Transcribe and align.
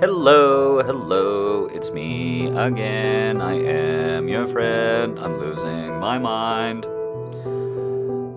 Hello, 0.00 0.82
hello, 0.82 1.66
it's 1.66 1.90
me 1.90 2.46
again. 2.46 3.42
I 3.42 3.52
am 3.52 4.28
your 4.28 4.46
friend. 4.46 5.18
I'm 5.18 5.38
losing 5.38 6.00
my 6.00 6.16
mind. 6.16 6.86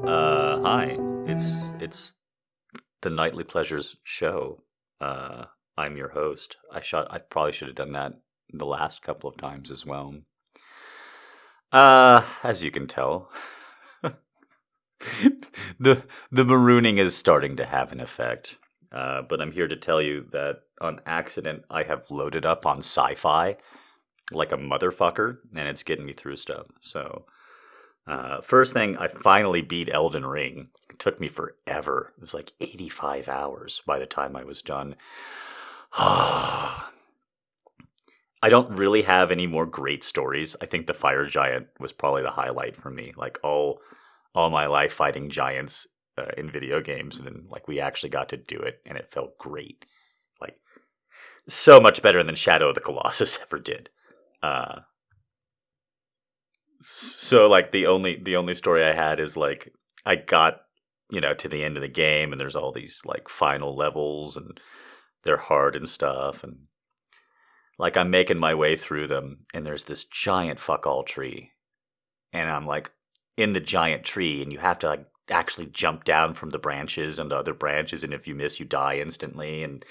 Uh, 0.05 0.62
hi. 0.62 0.97
It's 1.26 1.71
it's 1.79 2.15
the 3.02 3.10
Nightly 3.10 3.46
Pleasures 3.46 3.96
show. 4.04 4.62
Uh, 4.99 5.46
I'm 5.78 5.96
your 5.96 6.10
host. 6.10 6.57
I 6.70 6.81
shot. 6.81 7.07
I 7.10 7.20
probably 7.20 7.54
should 7.54 7.70
have 7.70 7.77
done 7.77 7.93
that 7.93 8.16
the 8.52 8.66
last 8.66 9.02
couple 9.02 9.30
of 9.30 9.38
times 9.38 9.71
as 9.71 9.86
well. 9.86 10.16
Uh, 11.71 12.25
as 12.43 12.66
you 12.66 12.71
can 12.71 12.88
tell, 12.88 13.32
the 14.02 14.14
the 15.80 16.43
marooning 16.43 17.00
is 17.00 17.16
starting 17.16 17.55
to 17.55 17.66
have 17.66 17.93
an 17.93 18.02
effect. 18.02 18.57
Uh, 18.91 19.21
but 19.21 19.39
I'm 19.39 19.54
here 19.54 19.68
to 19.68 19.77
tell 19.77 20.02
you 20.02 20.27
that 20.32 20.64
on 20.84 21.02
accident 21.05 21.63
I 21.70 21.84
have 21.84 22.11
loaded 22.11 22.45
up 22.45 22.66
on 22.66 22.79
sci-fi 22.79 23.58
like 24.31 24.52
a 24.52 24.58
motherfucker, 24.58 25.38
and 25.55 25.67
it's 25.67 25.84
getting 25.84 26.05
me 26.05 26.13
through 26.13 26.38
stuff. 26.38 26.67
So, 26.81 27.25
uh, 28.08 28.41
first 28.41 28.73
thing, 28.73 28.98
I 28.98 29.08
finally 29.08 29.61
beat 29.61 29.89
Elden 29.91 30.25
Ring. 30.25 30.70
It 30.89 30.99
took 30.99 31.20
me 31.20 31.27
forever. 31.27 32.13
It 32.17 32.22
was 32.22 32.34
like 32.34 32.52
85 32.59 33.27
hours 33.27 33.81
by 33.85 33.99
the 33.99 34.05
time 34.05 34.35
I 34.35 34.44
was 34.44 34.61
done. 34.61 34.95
I 35.95 36.89
don't 38.50 38.72
really 38.72 39.03
have 39.03 39.31
any 39.31 39.47
more 39.47 39.66
great 39.66 40.03
stories. 40.03 40.55
I 40.61 40.66
think 40.66 40.88
the 40.88 40.94
fire 40.94 41.25
giant 41.25 41.67
was 41.80 41.94
probably 41.94 42.23
the 42.23 42.31
highlight 42.31 42.75
for 42.75 42.89
me. 42.89 43.13
Like 43.16 43.39
all 43.44 43.80
all 44.36 44.50
my 44.50 44.66
life 44.66 44.91
fighting 44.91 45.30
giants 45.30 45.88
uh, 46.17 46.25
in 46.38 46.50
video 46.50 46.81
games, 46.81 47.17
and 47.17 47.27
then 47.27 47.45
like 47.50 47.67
we 47.70 47.80
actually 47.80 48.09
got 48.09 48.27
to 48.30 48.38
do 48.38 48.58
it, 48.58 48.81
and 48.86 48.97
it 48.97 49.11
felt 49.11 49.38
great. 49.38 49.86
Like 50.41 50.58
so 51.48 51.80
much 51.80 52.02
better 52.02 52.23
than 52.23 52.35
Shadow 52.35 52.70
of 52.70 52.76
the 52.76 52.81
Colossus 52.81 53.40
ever 53.44 53.59
did. 53.59 53.90
Uh, 54.41 54.81
so 56.81 57.47
like 57.47 57.72
the 57.72 57.88
only 57.88 58.22
the 58.22 58.36
only 58.36 58.56
story 58.56 58.83
I 58.83 58.94
had 58.94 59.19
is 59.19 59.38
like 59.38 59.73
I 60.06 60.17
got 60.17 60.61
you 61.09 61.22
know 61.22 61.34
to 61.34 61.47
the 61.47 61.64
end 61.64 61.78
of 61.78 61.81
the 61.81 61.88
game, 61.88 62.31
and 62.31 62.41
there's 62.41 62.56
all 62.56 62.72
these 62.72 63.02
like 63.06 63.30
final 63.30 63.75
levels, 63.75 64.36
and 64.36 64.59
they're 65.23 65.38
hard 65.38 65.75
and 65.75 65.88
stuff, 65.88 66.44
and 66.44 66.58
like 67.80 67.95
I'm 67.95 68.09
making 68.09 68.38
my 68.38 68.53
way 68.53 68.75
through 68.75 69.08
them, 69.08 69.45
and 69.53 69.66
there's 69.66 69.86
this 69.86 70.03
giant 70.03 70.59
fuck 70.59 70.86
all 70.86 71.03
tree, 71.03 71.52
and 72.34 72.50
I'm 72.50 72.67
like 72.67 72.91
in 73.38 73.53
the 73.53 73.61
giant 73.61 74.03
tree, 74.03 74.41
and 74.44 74.52
you 74.52 74.59
have 74.59 74.80
to 74.80 74.88
like 74.88 75.06
actually 75.30 75.67
jump 75.67 76.03
down 76.03 76.34
from 76.34 76.50
the 76.50 76.59
branches 76.59 77.17
and 77.17 77.31
the 77.31 77.38
other 77.38 77.53
branches, 77.53 78.03
and 78.03 78.14
if 78.14 78.28
you 78.28 78.36
miss, 78.36 78.59
you 78.59 78.66
die 78.66 78.97
instantly. 78.97 79.64
And 79.64 79.86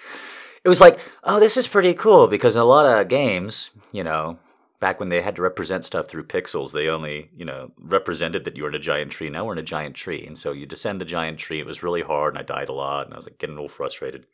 it 0.65 0.69
was 0.69 0.81
like, 0.81 0.99
oh, 1.25 1.41
this 1.41 1.57
is 1.57 1.67
pretty 1.67 1.95
cool 1.95 2.29
because 2.29 2.57
in 2.57 2.63
a 2.63 2.67
lot 2.67 2.87
of 2.87 3.09
games, 3.09 3.71
you 3.91 4.05
know, 4.05 4.39
back 4.81 5.01
when 5.01 5.09
they 5.09 5.23
had 5.23 5.37
to 5.37 5.43
represent 5.43 5.85
stuff 5.85 6.09
through 6.09 6.25
pixels, 6.25 6.73
they 6.73 6.89
only, 6.89 7.31
you 7.37 7.45
know, 7.45 7.73
represented 7.79 8.45
that 8.45 8.57
you 8.57 8.63
were 8.63 8.69
in 8.69 8.75
a 8.75 8.81
giant 8.81 9.11
tree. 9.11 9.31
Now 9.31 9.45
we're 9.45 9.53
in 9.53 9.59
a 9.59 9.63
giant 9.63 9.95
tree, 9.95 10.25
and 10.27 10.39
so 10.39 10.53
you 10.53 10.67
descend 10.67 11.01
the 11.01 11.05
giant 11.05 11.39
tree. 11.39 11.61
It 11.61 11.67
was 11.67 11.83
really 11.83 12.03
hard, 12.03 12.35
and 12.35 12.41
I 12.41 12.45
died 12.45 12.69
a 12.69 12.73
lot, 12.73 13.07
and 13.07 13.15
I 13.15 13.17
was 13.17 13.27
like 13.27 13.39
getting 13.39 13.55
a 13.55 13.59
little 13.59 13.69
frustrated. 13.69 14.27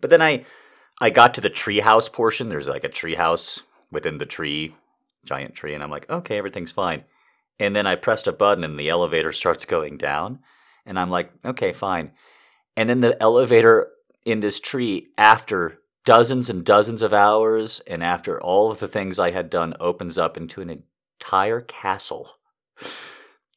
But 0.00 0.10
then 0.10 0.22
I, 0.22 0.44
I 1.00 1.10
got 1.10 1.34
to 1.34 1.40
the 1.40 1.50
treehouse 1.50 2.12
portion. 2.12 2.48
There's 2.48 2.68
like 2.68 2.84
a 2.84 2.88
treehouse 2.88 3.62
within 3.90 4.18
the 4.18 4.26
tree, 4.26 4.74
giant 5.24 5.54
tree, 5.54 5.74
and 5.74 5.82
I'm 5.82 5.90
like, 5.90 6.10
okay, 6.10 6.38
everything's 6.38 6.72
fine. 6.72 7.04
And 7.58 7.74
then 7.74 7.86
I 7.86 7.94
pressed 7.94 8.26
a 8.26 8.32
button 8.32 8.64
and 8.64 8.78
the 8.78 8.90
elevator 8.90 9.32
starts 9.32 9.64
going 9.64 9.96
down. 9.96 10.40
And 10.84 10.98
I'm 10.98 11.10
like, 11.10 11.32
okay, 11.44 11.72
fine. 11.72 12.12
And 12.76 12.88
then 12.88 13.00
the 13.00 13.20
elevator 13.22 13.90
in 14.26 14.40
this 14.40 14.60
tree, 14.60 15.08
after 15.16 15.78
dozens 16.04 16.50
and 16.50 16.64
dozens 16.64 17.00
of 17.00 17.14
hours 17.14 17.80
and 17.86 18.04
after 18.04 18.38
all 18.40 18.70
of 18.70 18.78
the 18.78 18.88
things 18.88 19.18
I 19.18 19.30
had 19.30 19.48
done, 19.48 19.72
opens 19.80 20.18
up 20.18 20.36
into 20.36 20.60
an 20.60 20.82
entire 21.18 21.62
castle. 21.62 22.32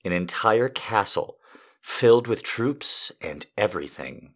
An 0.06 0.14
entire 0.14 0.70
castle 0.70 1.40
filled 1.82 2.28
with 2.28 2.42
troops 2.42 3.12
and 3.20 3.46
everything 3.58 4.36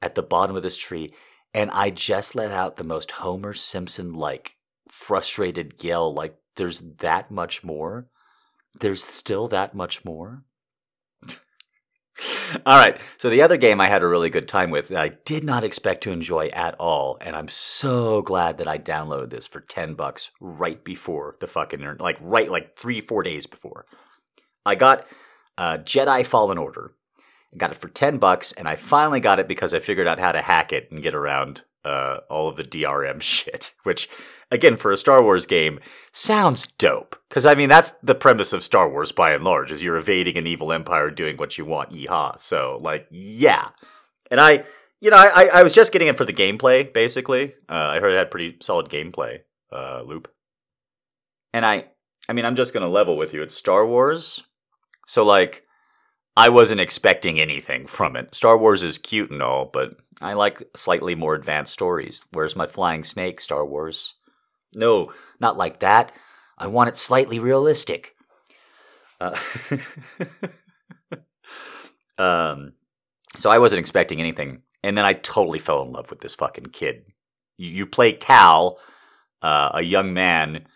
at 0.00 0.14
the 0.14 0.22
bottom 0.22 0.54
of 0.54 0.62
this 0.62 0.76
tree. 0.76 1.12
And 1.52 1.68
I 1.72 1.90
just 1.90 2.36
let 2.36 2.52
out 2.52 2.76
the 2.76 2.84
most 2.84 3.10
Homer 3.10 3.54
Simpson 3.54 4.12
like 4.12 4.56
frustrated 4.88 5.82
yell, 5.82 6.14
like, 6.14 6.36
there's 6.54 6.80
that 6.98 7.32
much 7.32 7.64
more 7.64 8.08
there's 8.80 9.02
still 9.02 9.48
that 9.48 9.74
much 9.74 10.04
more. 10.04 10.44
all 12.66 12.76
right. 12.76 13.00
So 13.16 13.30
the 13.30 13.42
other 13.42 13.56
game 13.56 13.80
I 13.80 13.88
had 13.88 14.02
a 14.02 14.08
really 14.08 14.30
good 14.30 14.48
time 14.48 14.70
with 14.70 14.92
I 14.92 15.08
did 15.24 15.44
not 15.44 15.64
expect 15.64 16.02
to 16.04 16.12
enjoy 16.12 16.48
at 16.48 16.74
all, 16.78 17.18
and 17.20 17.36
I'm 17.36 17.48
so 17.48 18.22
glad 18.22 18.58
that 18.58 18.68
I 18.68 18.78
downloaded 18.78 19.30
this 19.30 19.46
for 19.46 19.60
ten 19.60 19.94
bucks 19.94 20.30
right 20.40 20.82
before 20.82 21.34
the 21.40 21.46
fucking 21.46 21.96
like 21.98 22.18
right 22.20 22.50
like 22.50 22.76
three 22.76 23.00
four 23.00 23.22
days 23.22 23.46
before. 23.46 23.86
I 24.66 24.74
got 24.74 25.06
uh, 25.56 25.78
Jedi 25.78 26.26
Fallen 26.26 26.58
Order. 26.58 26.92
I 27.52 27.56
got 27.56 27.70
it 27.70 27.78
for 27.78 27.88
ten 27.88 28.18
bucks, 28.18 28.52
and 28.52 28.68
I 28.68 28.76
finally 28.76 29.20
got 29.20 29.38
it 29.38 29.48
because 29.48 29.72
I 29.72 29.78
figured 29.78 30.08
out 30.08 30.18
how 30.18 30.32
to 30.32 30.42
hack 30.42 30.72
it 30.72 30.90
and 30.90 31.02
get 31.02 31.14
around 31.14 31.62
uh, 31.84 32.18
all 32.28 32.48
of 32.48 32.56
the 32.56 32.62
DRM 32.64 33.20
shit, 33.20 33.72
which 33.82 34.08
again 34.50 34.76
for 34.76 34.92
a 34.92 34.96
Star 34.96 35.22
Wars 35.22 35.46
game 35.46 35.80
sounds 36.12 36.66
dope. 36.78 37.16
Because 37.28 37.46
I 37.46 37.54
mean 37.54 37.68
that's 37.68 37.94
the 38.02 38.14
premise 38.14 38.52
of 38.52 38.62
Star 38.62 38.88
Wars 38.88 39.12
by 39.12 39.32
and 39.32 39.44
large 39.44 39.70
is 39.70 39.82
you're 39.82 39.96
evading 39.96 40.36
an 40.36 40.46
evil 40.46 40.72
empire 40.72 41.10
doing 41.10 41.36
what 41.36 41.58
you 41.58 41.64
want. 41.64 41.90
Yeehaw! 41.90 42.40
So 42.40 42.78
like 42.80 43.06
yeah, 43.10 43.70
and 44.30 44.40
I 44.40 44.64
you 45.00 45.10
know 45.10 45.16
I 45.16 45.48
I 45.52 45.62
was 45.62 45.74
just 45.74 45.92
getting 45.92 46.08
it 46.08 46.16
for 46.16 46.24
the 46.24 46.32
gameplay 46.32 46.92
basically. 46.92 47.54
Uh, 47.68 47.74
I 47.74 48.00
heard 48.00 48.12
it 48.12 48.18
had 48.18 48.30
pretty 48.30 48.56
solid 48.60 48.88
gameplay 48.88 49.40
uh, 49.72 50.02
loop, 50.02 50.28
and 51.52 51.64
I 51.64 51.84
I 52.28 52.32
mean 52.32 52.44
I'm 52.44 52.56
just 52.56 52.74
gonna 52.74 52.88
level 52.88 53.16
with 53.16 53.32
you. 53.32 53.42
It's 53.42 53.54
Star 53.54 53.86
Wars, 53.86 54.42
so 55.06 55.24
like. 55.24 55.64
I 56.36 56.48
wasn't 56.50 56.80
expecting 56.80 57.40
anything 57.40 57.86
from 57.86 58.14
it. 58.16 58.34
Star 58.34 58.56
Wars 58.56 58.82
is 58.82 58.98
cute 58.98 59.30
and 59.30 59.42
all, 59.42 59.64
but 59.66 59.96
I 60.20 60.34
like 60.34 60.62
slightly 60.74 61.14
more 61.14 61.34
advanced 61.34 61.72
stories. 61.72 62.26
Where's 62.32 62.56
my 62.56 62.66
flying 62.66 63.04
snake, 63.04 63.40
Star 63.40 63.66
Wars? 63.66 64.14
No, 64.74 65.12
not 65.40 65.56
like 65.56 65.80
that. 65.80 66.12
I 66.56 66.66
want 66.66 66.88
it 66.88 66.96
slightly 66.96 67.38
realistic. 67.38 68.16
Uh, 69.20 69.36
um, 72.18 72.72
so 73.36 73.50
I 73.50 73.58
wasn't 73.58 73.80
expecting 73.80 74.20
anything, 74.20 74.62
and 74.82 74.96
then 74.96 75.04
I 75.04 75.14
totally 75.14 75.58
fell 75.58 75.82
in 75.82 75.92
love 75.92 76.10
with 76.10 76.20
this 76.20 76.34
fucking 76.34 76.66
kid. 76.66 77.04
You, 77.56 77.86
play 77.86 78.12
Cal, 78.12 78.78
uh, 79.42 79.70
a 79.74 79.82
young 79.82 80.14
man, 80.14 80.66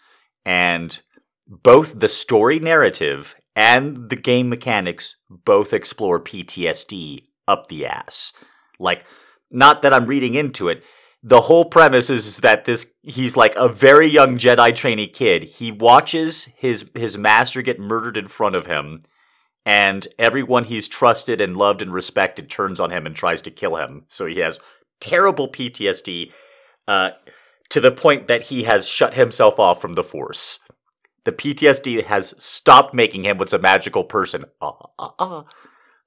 and 0.45 1.01
both 1.47 1.99
the 1.99 2.09
story 2.09 2.59
narrative 2.59 3.37
and 3.55 4.11
the 4.11 4.17
game 4.17 4.49
mechanics 4.49 5.17
both 5.29 5.73
explore 5.73 6.21
PTSD 6.21 7.27
up 7.47 7.69
the 7.69 7.87
ass. 7.87 8.33
Like, 8.79 9.05
not 9.51 9.83
that 9.83 9.93
I'm 9.93 10.07
reading 10.07 10.35
into 10.35 10.69
it 10.69 10.83
the 11.23 11.43
whole 11.43 11.65
premise 11.65 12.11
is 12.11 12.39
that 12.39 12.65
this 12.65 12.93
he's 13.03 13.37
like 13.37 13.55
a 13.57 13.69
very 13.69 14.09
young 14.09 14.37
Jedi 14.37 14.75
trainee 14.75 15.07
kid. 15.07 15.45
He 15.45 15.71
watches 15.71 16.47
his 16.57 16.85
his 16.95 17.17
master 17.17 17.63
get 17.63 17.79
murdered 17.79 18.17
in 18.17 18.27
front 18.27 18.57
of 18.57 18.67
him, 18.67 19.03
and 19.65 20.09
everyone 20.19 20.65
he's 20.65 20.89
trusted 20.89 21.41
and 21.41 21.57
loved 21.57 21.81
and 21.81 21.93
respected 21.93 22.51
turns 22.51 22.81
on 22.81 22.91
him 22.91 23.07
and 23.07 23.15
tries 23.15 23.43
to 23.43 23.51
kill 23.51 23.77
him. 23.77 24.05
So 24.09 24.27
he 24.27 24.41
has 24.41 24.59
terrible 25.01 25.49
PTSD 25.49 26.33
uh, 26.89 27.11
to 27.71 27.81
the 27.81 27.93
point 27.93 28.27
that 28.27 28.43
he 28.43 28.65
has 28.65 28.89
shut 28.89 29.15
himself 29.15 29.61
off 29.61 29.81
from 29.81 29.95
the 29.95 30.05
Force. 30.05 30.59
The 31.25 31.33
PTSD 31.33 32.05
has 32.05 32.35
stopped 32.39 32.95
making 32.95 33.25
him 33.25 33.39
what's 33.39 33.53
a 33.53 33.59
magical 33.59 34.05
person 34.05 34.45
uh, 34.61 34.73
uh, 34.99 35.43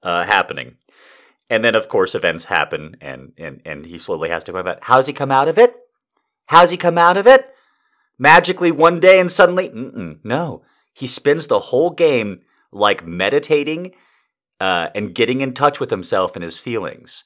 uh, 0.02 0.24
happening. 0.24 0.76
And 1.48 1.64
then, 1.64 1.74
of 1.74 1.88
course, 1.88 2.14
events 2.14 2.46
happen, 2.46 2.96
and, 3.00 3.32
and, 3.38 3.62
and 3.64 3.86
he 3.86 3.98
slowly 3.98 4.28
has 4.30 4.44
to 4.44 4.52
come 4.52 4.66
out. 4.66 4.78
How's 4.82 5.06
he 5.06 5.12
come 5.12 5.30
out 5.30 5.48
of 5.48 5.58
it? 5.58 5.76
How's 6.46 6.70
he 6.70 6.76
come 6.76 6.98
out 6.98 7.16
of 7.16 7.26
it? 7.26 7.52
Magically 8.18 8.72
one 8.72 8.98
day 8.98 9.20
and 9.20 9.30
suddenly, 9.30 9.70
no. 10.24 10.62
He 10.92 11.06
spends 11.06 11.46
the 11.46 11.58
whole 11.58 11.90
game 11.90 12.40
like 12.72 13.06
meditating 13.06 13.94
uh, 14.60 14.88
and 14.94 15.14
getting 15.14 15.40
in 15.40 15.52
touch 15.52 15.78
with 15.78 15.90
himself 15.90 16.34
and 16.34 16.42
his 16.42 16.58
feelings. 16.58 17.24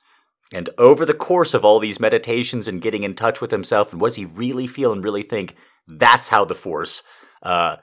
And 0.52 0.68
over 0.78 1.06
the 1.06 1.14
course 1.14 1.54
of 1.54 1.64
all 1.64 1.78
these 1.78 2.00
meditations 2.00 2.66
and 2.66 2.82
getting 2.82 3.04
in 3.04 3.14
touch 3.14 3.40
with 3.40 3.52
himself 3.52 3.92
and 3.92 4.00
what 4.00 4.08
does 4.08 4.16
he 4.16 4.24
really 4.24 4.66
feel 4.66 4.92
and 4.92 5.04
really 5.04 5.22
think, 5.22 5.54
that's 5.86 6.28
how 6.28 6.44
the 6.44 6.54
Force 6.54 7.02
uh, 7.42 7.76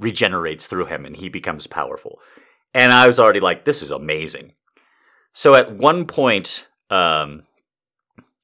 regenerates 0.00 0.66
through 0.66 0.86
him 0.86 1.06
and 1.06 1.16
he 1.16 1.28
becomes 1.28 1.66
powerful. 1.68 2.18
And 2.74 2.90
I 2.90 3.06
was 3.06 3.20
already 3.20 3.40
like, 3.40 3.64
this 3.64 3.82
is 3.82 3.90
amazing. 3.90 4.54
So 5.32 5.54
at 5.54 5.76
one 5.76 6.06
point, 6.06 6.66
um, 6.88 7.44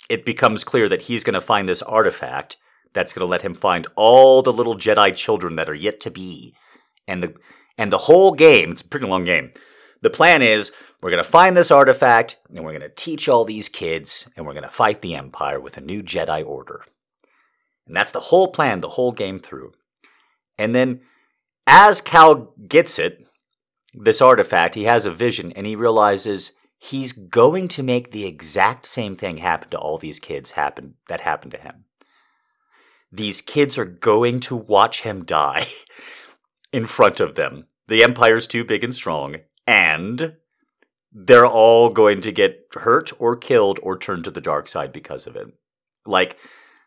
it 0.08 0.24
becomes 0.24 0.62
clear 0.62 0.88
that 0.88 1.02
he's 1.02 1.24
going 1.24 1.34
to 1.34 1.40
find 1.40 1.68
this 1.68 1.82
artifact 1.82 2.56
that's 2.92 3.12
going 3.12 3.26
to 3.26 3.30
let 3.30 3.42
him 3.42 3.54
find 3.54 3.86
all 3.96 4.40
the 4.42 4.52
little 4.52 4.76
Jedi 4.76 5.14
children 5.14 5.56
that 5.56 5.68
are 5.68 5.74
yet 5.74 6.00
to 6.00 6.10
be, 6.10 6.54
and 7.08 7.22
the 7.22 7.34
and 7.76 7.92
the 7.92 7.98
whole 7.98 8.32
game. 8.32 8.70
It's 8.70 8.82
a 8.82 8.86
pretty 8.86 9.06
long 9.06 9.24
game. 9.24 9.50
The 10.00 10.10
plan 10.10 10.42
is 10.42 10.72
We're 11.02 11.10
going 11.10 11.22
to 11.22 11.30
find 11.30 11.56
this 11.56 11.70
artifact, 11.70 12.38
and 12.48 12.64
we're 12.64 12.72
going 12.72 12.80
to 12.80 12.88
teach 12.88 13.28
all 13.28 13.44
these 13.44 13.68
kids, 13.68 14.28
and 14.36 14.46
we're 14.46 14.54
going 14.54 14.64
to 14.64 14.70
fight 14.70 15.02
the 15.02 15.14
Empire 15.14 15.60
with 15.60 15.76
a 15.76 15.82
new 15.82 16.02
Jedi 16.02 16.44
Order. 16.44 16.84
And 17.86 17.94
that's 17.94 18.12
the 18.12 18.20
whole 18.20 18.48
plan, 18.48 18.80
the 18.80 18.88
whole 18.90 19.12
game 19.12 19.38
through. 19.38 19.72
And 20.58 20.74
then, 20.74 21.02
as 21.66 22.00
Cal 22.00 22.54
gets 22.68 22.98
it, 22.98 23.26
this 23.94 24.20
artifact, 24.20 24.74
he 24.74 24.84
has 24.84 25.06
a 25.06 25.10
vision, 25.10 25.52
and 25.52 25.66
he 25.66 25.74
realizes 25.74 26.52
he's 26.78 27.12
going 27.12 27.68
to 27.68 27.82
make 27.82 28.10
the 28.10 28.26
exact 28.26 28.86
same 28.86 29.16
thing 29.16 29.38
happen 29.38 29.70
to 29.70 29.78
all 29.78 29.98
these 29.98 30.18
kids 30.18 30.52
happen 30.52 30.94
that 31.08 31.22
happened 31.22 31.52
to 31.52 31.58
him. 31.58 31.84
These 33.10 33.40
kids 33.40 33.78
are 33.78 33.84
going 33.84 34.40
to 34.40 34.56
watch 34.56 35.02
him 35.02 35.24
die 35.24 35.68
in 36.72 36.86
front 36.86 37.20
of 37.20 37.34
them. 37.34 37.66
The 37.88 38.02
Empire's 38.02 38.46
too 38.46 38.64
big 38.64 38.84
and 38.84 38.94
strong, 38.94 39.36
and 39.66 40.36
they're 41.12 41.46
all 41.46 41.88
going 41.88 42.20
to 42.20 42.32
get 42.32 42.66
hurt 42.74 43.12
or 43.18 43.36
killed 43.36 43.80
or 43.82 43.96
turned 43.96 44.24
to 44.24 44.30
the 44.30 44.40
dark 44.40 44.68
side 44.68 44.92
because 44.92 45.26
of 45.26 45.36
it. 45.36 45.46
Like, 46.04 46.36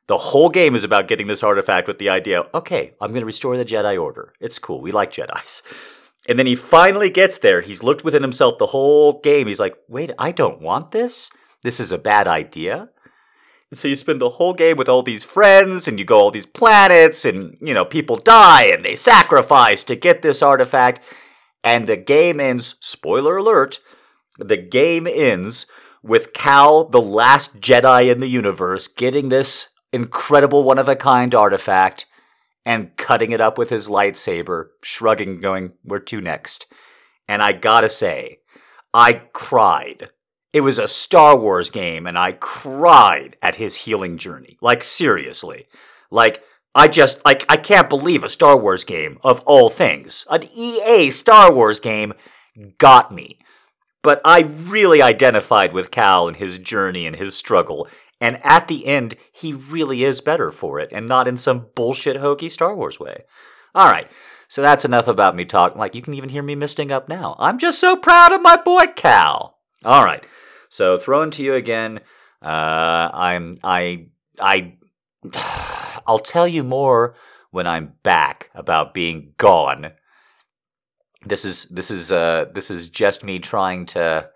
the 0.10 0.18
whole 0.18 0.50
game 0.50 0.74
is 0.74 0.84
about 0.84 1.08
getting 1.08 1.28
this 1.28 1.44
artifact 1.44 1.88
with 1.88 2.00
the 2.00 2.10
idea, 2.10 2.44
okay, 2.56 2.96
I'm 3.00 3.12
going 3.12 3.22
to 3.22 3.28
restore 3.28 3.56
the 3.56 3.64
Jedi 3.64 4.02
Order. 4.02 4.34
It's 4.40 4.58
cool. 4.58 4.82
We 4.82 4.92
like 4.92 5.12
Jedi's. 5.12 5.62
And 6.28 6.40
then 6.40 6.48
he 6.48 6.56
finally 6.56 7.12
gets 7.12 7.38
there. 7.38 7.62
He's 7.62 7.84
looked 7.84 8.04
within 8.04 8.24
himself 8.24 8.58
the 8.58 8.66
whole 8.66 9.20
game. 9.20 9.46
He's 9.46 9.60
like, 9.60 9.76
wait, 9.88 10.10
I 10.18 10.32
don't 10.32 10.64
want 10.64 10.90
this. 10.90 11.30
This 11.62 11.80
is 11.80 11.92
a 11.92 12.00
bad 12.00 12.28
idea. 12.28 12.90
And 13.70 13.78
so 13.78 13.88
you 13.88 13.96
spend 13.96 14.20
the 14.20 14.32
whole 14.32 14.56
game 14.56 14.78
with 14.78 14.90
all 14.90 15.04
these 15.04 15.24
friends 15.24 15.88
and 15.88 16.00
you 16.00 16.06
go 16.06 16.18
all 16.18 16.32
these 16.32 16.48
planets 16.48 17.24
and, 17.24 17.56
you 17.62 17.76
know, 17.76 17.86
people 17.86 18.18
die 18.18 18.64
and 18.64 18.84
they 18.84 18.96
sacrifice 18.96 19.84
to 19.84 19.96
get 19.96 20.24
this 20.24 20.42
artifact. 20.42 21.02
And 21.64 21.86
the 21.86 21.98
game 21.98 22.40
ends, 22.40 22.78
spoiler 22.80 23.38
alert, 23.38 23.80
the 24.40 24.58
game 24.58 25.06
ends 25.06 25.68
with 26.02 26.34
Cal, 26.34 26.86
the 26.86 27.02
last 27.02 27.60
Jedi 27.60 28.12
in 28.12 28.22
the 28.22 28.28
universe, 28.28 28.88
getting 28.88 29.30
this 29.30 29.70
incredible 29.92 30.64
one 30.64 30.80
of 30.80 30.88
a 30.88 30.96
kind 30.96 31.34
artifact 31.34 32.06
and 32.66 32.96
cutting 32.98 33.32
it 33.32 33.42
up 33.42 33.58
with 33.58 33.70
his 33.70 33.88
lightsaber, 33.88 34.68
shrugging, 34.84 35.40
going, 35.40 35.74
Where 35.84 36.00
to 36.00 36.22
next? 36.22 36.68
And 37.28 37.42
I 37.42 37.54
gotta 37.54 37.90
say, 37.90 38.40
I 38.94 39.14
cried. 39.34 40.10
It 40.52 40.62
was 40.62 40.80
a 40.80 40.88
Star 40.88 41.38
Wars 41.38 41.70
game, 41.70 42.08
and 42.08 42.18
I 42.18 42.32
cried 42.34 43.38
at 43.42 43.56
his 43.56 43.76
healing 43.76 44.18
journey. 44.18 44.58
Like, 44.62 44.84
seriously. 44.84 45.68
Like, 46.10 46.44
I 46.74 46.88
just, 46.88 47.24
like, 47.24 47.46
I 47.50 47.58
can't 47.58 47.90
believe 47.90 48.24
a 48.24 48.30
Star 48.30 48.58
Wars 48.58 48.84
game, 48.84 49.20
of 49.24 49.42
all 49.42 49.70
things. 49.70 50.26
An 50.30 50.44
EA 50.56 51.12
Star 51.12 51.54
Wars 51.54 51.80
game 51.80 52.14
got 52.78 53.14
me. 53.14 53.38
But 54.02 54.22
I 54.24 54.42
really 54.42 55.02
identified 55.02 55.74
with 55.74 55.92
Cal 55.92 56.28
and 56.28 56.38
his 56.38 56.58
journey 56.58 57.06
and 57.06 57.16
his 57.16 57.36
struggle, 57.36 57.88
and 58.22 58.44
at 58.46 58.68
the 58.68 58.86
end, 58.86 59.16
he 59.32 59.54
really 59.54 60.04
is 60.04 60.22
better 60.22 60.52
for 60.52 60.80
it 60.80 60.92
and 60.92 61.08
not 61.08 61.28
in 61.28 61.38
some 61.38 61.68
bullshit 61.76 62.18
hokey 62.18 62.50
Star 62.50 62.76
Wars 62.76 63.00
way. 63.00 63.24
All 63.74 63.88
right. 63.88 64.10
So 64.50 64.62
that's 64.62 64.84
enough 64.84 65.08
about 65.08 65.36
me 65.36 65.46
talking. 65.46 65.78
Like, 65.78 65.96
you 65.96 66.02
can 66.02 66.16
even 66.16 66.30
hear 66.30 66.44
me 66.44 66.56
misting 66.56 66.92
up 66.92 67.08
now. 67.08 67.36
I'm 67.40 67.58
just 67.58 67.80
so 67.80 67.96
proud 67.96 68.32
of 68.34 68.42
my 68.42 68.58
boy 68.58 68.86
Cal. 68.96 69.60
All 69.86 70.04
right. 70.04 70.26
So, 70.70 70.98
thrown 70.98 71.32
to 71.32 71.44
you 71.44 71.54
again. 71.54 72.00
Uh, 72.42 73.10
I'm, 73.14 73.58
I, 73.64 74.08
I, 74.40 74.74
I'll 76.08 76.20
tell 76.20 76.48
you 76.48 76.64
more 76.64 77.16
when 77.52 77.68
I'm 77.68 77.94
back 78.04 78.50
about 78.56 78.94
being 78.94 79.34
gone. 79.38 79.92
This 81.26 81.46
is, 81.46 81.66
this 81.66 81.92
is, 81.92 82.12
uh, 82.12 82.46
this 82.54 82.72
is 82.72 82.90
just 82.90 83.24
me 83.24 83.40
trying 83.40 83.86
to, 83.88 84.30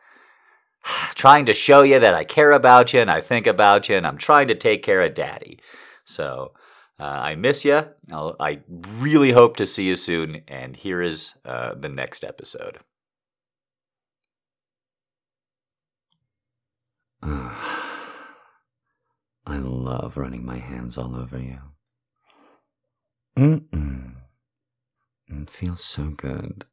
trying 1.15 1.45
to 1.45 1.53
show 1.53 1.81
you 1.81 1.99
that 1.99 2.13
I 2.13 2.23
care 2.23 2.51
about 2.51 2.93
you 2.93 2.99
and 2.99 3.11
I 3.11 3.21
think 3.21 3.47
about 3.47 3.89
you 3.89 3.95
and 3.95 4.05
I'm 4.05 4.17
trying 4.17 4.47
to 4.49 4.55
take 4.55 4.83
care 4.83 5.01
of 5.01 5.13
daddy. 5.13 5.59
So 6.05 6.53
uh, 6.99 7.03
I 7.03 7.35
miss 7.35 7.65
you. 7.65 7.85
I 8.11 8.59
really 8.97 9.31
hope 9.31 9.57
to 9.57 9.65
see 9.65 9.85
you 9.85 9.95
soon. 9.95 10.41
And 10.47 10.75
here 10.75 11.01
is 11.01 11.35
uh, 11.45 11.73
the 11.75 11.89
next 11.89 12.23
episode. 12.23 12.79
I 19.45 19.57
love 19.57 20.17
running 20.17 20.45
my 20.45 20.57
hands 20.57 20.97
all 20.97 21.15
over 21.15 21.37
you. 21.37 21.59
Mm-mm. 23.37 24.15
It 25.27 25.49
feels 25.49 25.83
so 25.83 26.09
good. 26.09 26.65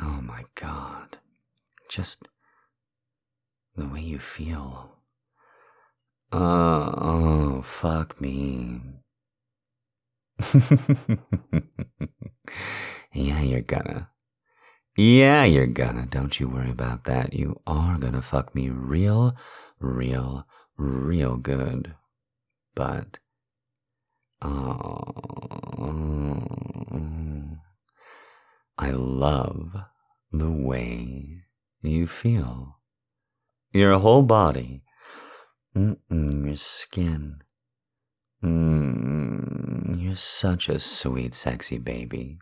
Oh 0.00 0.20
my 0.22 0.44
god 0.54 1.18
just 1.88 2.28
the 3.76 3.88
way 3.88 4.00
you 4.00 4.18
feel. 4.18 4.96
Uh, 6.30 6.92
oh, 6.96 7.62
fuck 7.62 8.20
me. 8.20 8.80
yeah, 13.12 13.40
you're 13.40 13.62
gonna. 13.62 14.10
Yeah, 14.96 15.44
you're 15.44 15.66
gonna. 15.66 16.06
Don't 16.06 16.38
you 16.38 16.48
worry 16.48 16.70
about 16.70 17.04
that. 17.04 17.32
You 17.32 17.56
are 17.66 17.98
gonna 17.98 18.20
fuck 18.20 18.54
me 18.54 18.68
real, 18.68 19.36
real, 19.78 20.46
real 20.76 21.36
good. 21.36 21.94
But, 22.74 23.18
oh, 24.42 25.08
I 28.76 28.90
love 28.90 29.76
the 30.30 30.52
way 30.52 31.47
you 31.82 32.06
feel. 32.06 32.78
Your 33.72 33.98
whole 33.98 34.22
body. 34.22 34.82
Mm-mm, 35.76 36.46
your 36.46 36.56
skin. 36.56 37.42
Mm, 38.42 40.00
you're 40.00 40.14
such 40.14 40.68
a 40.68 40.78
sweet, 40.78 41.34
sexy 41.34 41.78
baby. 41.78 42.38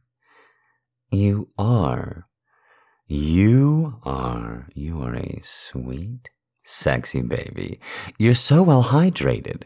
You 1.10 1.48
are. 1.58 2.28
You 3.06 4.00
are. 4.04 4.68
You 4.74 5.02
are 5.02 5.14
a 5.14 5.38
sweet, 5.42 6.28
sexy 6.64 7.22
baby. 7.22 7.80
You're 8.18 8.34
so 8.34 8.62
well 8.62 8.84
hydrated. 8.84 9.64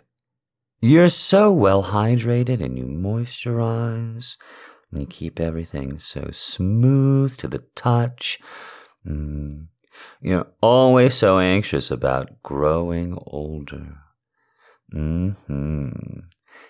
You're 0.83 1.09
so 1.09 1.53
well 1.53 1.85
hydrated 1.85 2.63
and 2.63 2.79
you 2.79 2.85
moisturize 2.85 4.37
and 4.91 5.01
you 5.01 5.07
keep 5.07 5.39
everything 5.39 5.99
so 5.99 6.29
smooth 6.33 7.37
to 7.39 7.49
the 7.49 7.65
touch. 7.75 8.39
Mm. 9.07 9.69
You're 10.21 10.47
always 10.61 11.15
so 11.15 11.39
anxious 11.39 11.91
about 11.91 12.43
growing 12.43 13.17
older. 13.27 13.99
Mm-hmm. 14.93 16.21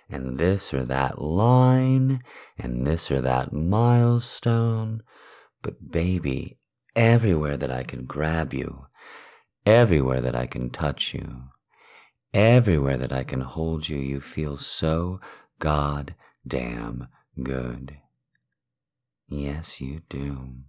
And 0.09 0.39
this 0.39 0.75
or 0.75 0.85
that 0.85 1.21
line, 1.21 2.21
and 2.59 2.87
this 2.87 3.11
or 3.11 3.21
that 3.21 3.53
milestone. 3.53 5.03
But 5.63 5.91
baby, 5.91 6.59
everywhere 6.97 7.57
that 7.57 7.71
I 7.71 7.83
can 7.83 8.05
grab 8.05 8.53
you, 8.53 8.87
everywhere 9.65 10.21
that 10.21 10.35
I 10.35 10.47
can 10.47 10.71
touch 10.71 11.15
you, 11.15 11.45
everywhere 12.35 12.97
that 12.97 13.13
I 13.13 13.25
can 13.25 13.41
hold 13.41 13.89
you, 13.89 13.99
you 13.99 14.21
feel 14.21 14.57
so 14.57 15.21
goddamn 15.59 17.09
good. 17.43 17.99
Yes, 19.29 19.81
you 19.81 20.01
do. 20.09 20.65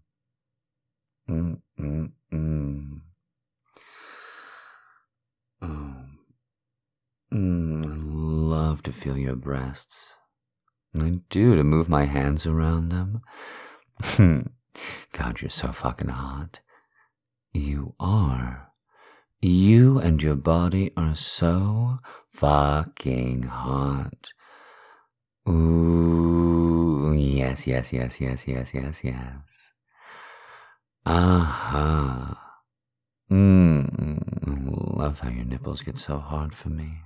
Mm, 1.32 1.62
mm, 1.80 2.12
mm. 2.34 3.02
Oh. 5.62 5.96
Mm, 7.34 7.86
I 7.86 7.96
love 7.96 8.84
to 8.84 8.92
feel 8.92 9.18
your 9.18 9.38
breasts. 9.38 10.18
I 11.02 11.22
do 11.30 11.56
to 11.56 11.64
move 11.64 11.88
my 11.88 12.04
hands 12.04 12.46
around 12.46 12.90
them. 12.90 13.22
God, 15.18 15.42
you're 15.42 15.50
so 15.50 15.70
fucking 15.70 16.10
hot. 16.10 16.60
You 17.54 17.96
are. 17.98 18.68
You 19.42 20.00
and 20.00 20.22
your 20.22 20.36
body 20.36 20.92
are 20.98 21.16
so 21.16 22.00
fucking 22.30 23.44
hot. 23.44 24.34
Ooh, 25.48 27.14
yes, 27.18 27.68
yes, 27.68 27.94
yes, 27.94 28.20
yes, 28.20 28.46
yes, 28.50 28.74
yes, 28.74 29.02
yes. 29.02 29.71
Aha. 31.06 32.28
Uh-huh. 32.32 33.36
Mm, 33.36 34.98
love 35.00 35.22
how 35.22 35.30
your 35.30 35.46
nipples 35.46 35.82
get 35.84 35.98
so 35.98 36.18
hard 36.18 36.54
for 36.54 36.70
me. 36.70 37.00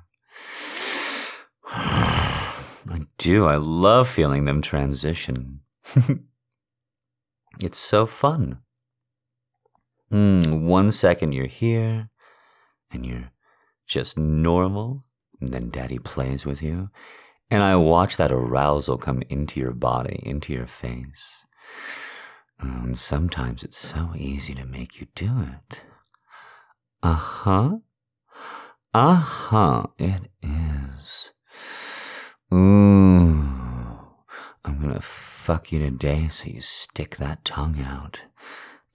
I 1.67 3.01
do. 3.17 3.45
I 3.45 3.55
love 3.55 4.07
feeling 4.09 4.45
them 4.45 4.61
transition. 4.61 5.61
it's 7.61 7.77
so 7.77 8.05
fun. 8.05 8.59
Mm, 10.11 10.67
one 10.67 10.91
second 10.91 11.31
you're 11.33 11.45
here 11.47 12.09
and 12.91 13.05
you're 13.05 13.31
just 13.87 14.17
normal, 14.17 15.03
and 15.39 15.49
then 15.49 15.69
daddy 15.69 15.99
plays 15.99 16.45
with 16.45 16.61
you, 16.61 16.89
and 17.51 17.61
I 17.61 17.75
watch 17.75 18.17
that 18.17 18.31
arousal 18.31 18.97
come 18.97 19.21
into 19.29 19.59
your 19.59 19.73
body, 19.73 20.19
into 20.23 20.53
your 20.53 20.65
face. 20.65 21.45
And 22.59 22.97
sometimes 22.97 23.63
it's 23.63 23.77
so 23.77 24.11
easy 24.15 24.53
to 24.55 24.65
make 24.65 24.99
you 24.99 25.07
do 25.15 25.31
it. 25.41 25.85
Uh 27.03 27.13
huh. 27.13 27.77
Uh 28.93 29.15
huh. 29.15 29.83
It 29.97 30.29
is. 30.41 31.33
Ooh. 32.53 33.55
I'm 34.63 34.81
gonna 34.81 35.01
fuck 35.01 35.71
you 35.71 35.79
today 35.79 36.27
so 36.29 36.49
you 36.49 36.61
stick 36.61 37.17
that 37.17 37.45
tongue 37.45 37.79
out. 37.81 38.21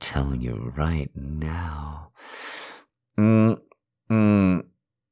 Telling 0.01 0.41
you 0.41 0.73
right 0.77 1.11
now. 1.15 2.11
Mm, 3.19 3.61
mm, 4.11 4.65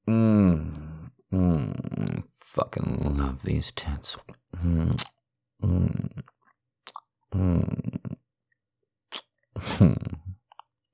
mm, 0.09 1.11
mm. 1.33 2.25
Fucking 2.33 3.17
love 3.19 3.43
these 3.43 3.71
tits. 3.71 4.17
Mm, 4.64 5.05
mm, 5.62 6.23
mm. 7.35 8.14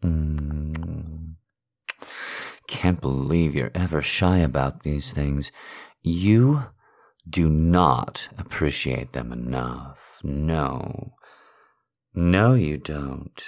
Mm. 0.02 1.36
Can't 2.66 3.00
believe 3.00 3.54
you're 3.54 3.70
ever 3.74 4.02
shy 4.02 4.38
about 4.38 4.82
these 4.82 5.12
things. 5.12 5.52
You 6.02 6.66
do 7.28 7.48
not 7.48 8.28
appreciate 8.38 9.12
them 9.12 9.32
enough. 9.32 10.20
No. 10.22 11.14
No, 12.14 12.54
you 12.54 12.76
don't. 12.76 13.42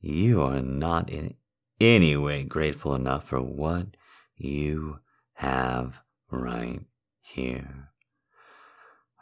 You 0.00 0.42
are 0.42 0.60
not 0.60 1.10
in 1.10 1.34
any 1.80 2.16
way 2.16 2.44
grateful 2.44 2.94
enough 2.94 3.28
for 3.28 3.40
what 3.40 3.96
you 4.36 5.00
have 5.34 6.02
right 6.30 6.80
here. 7.20 7.90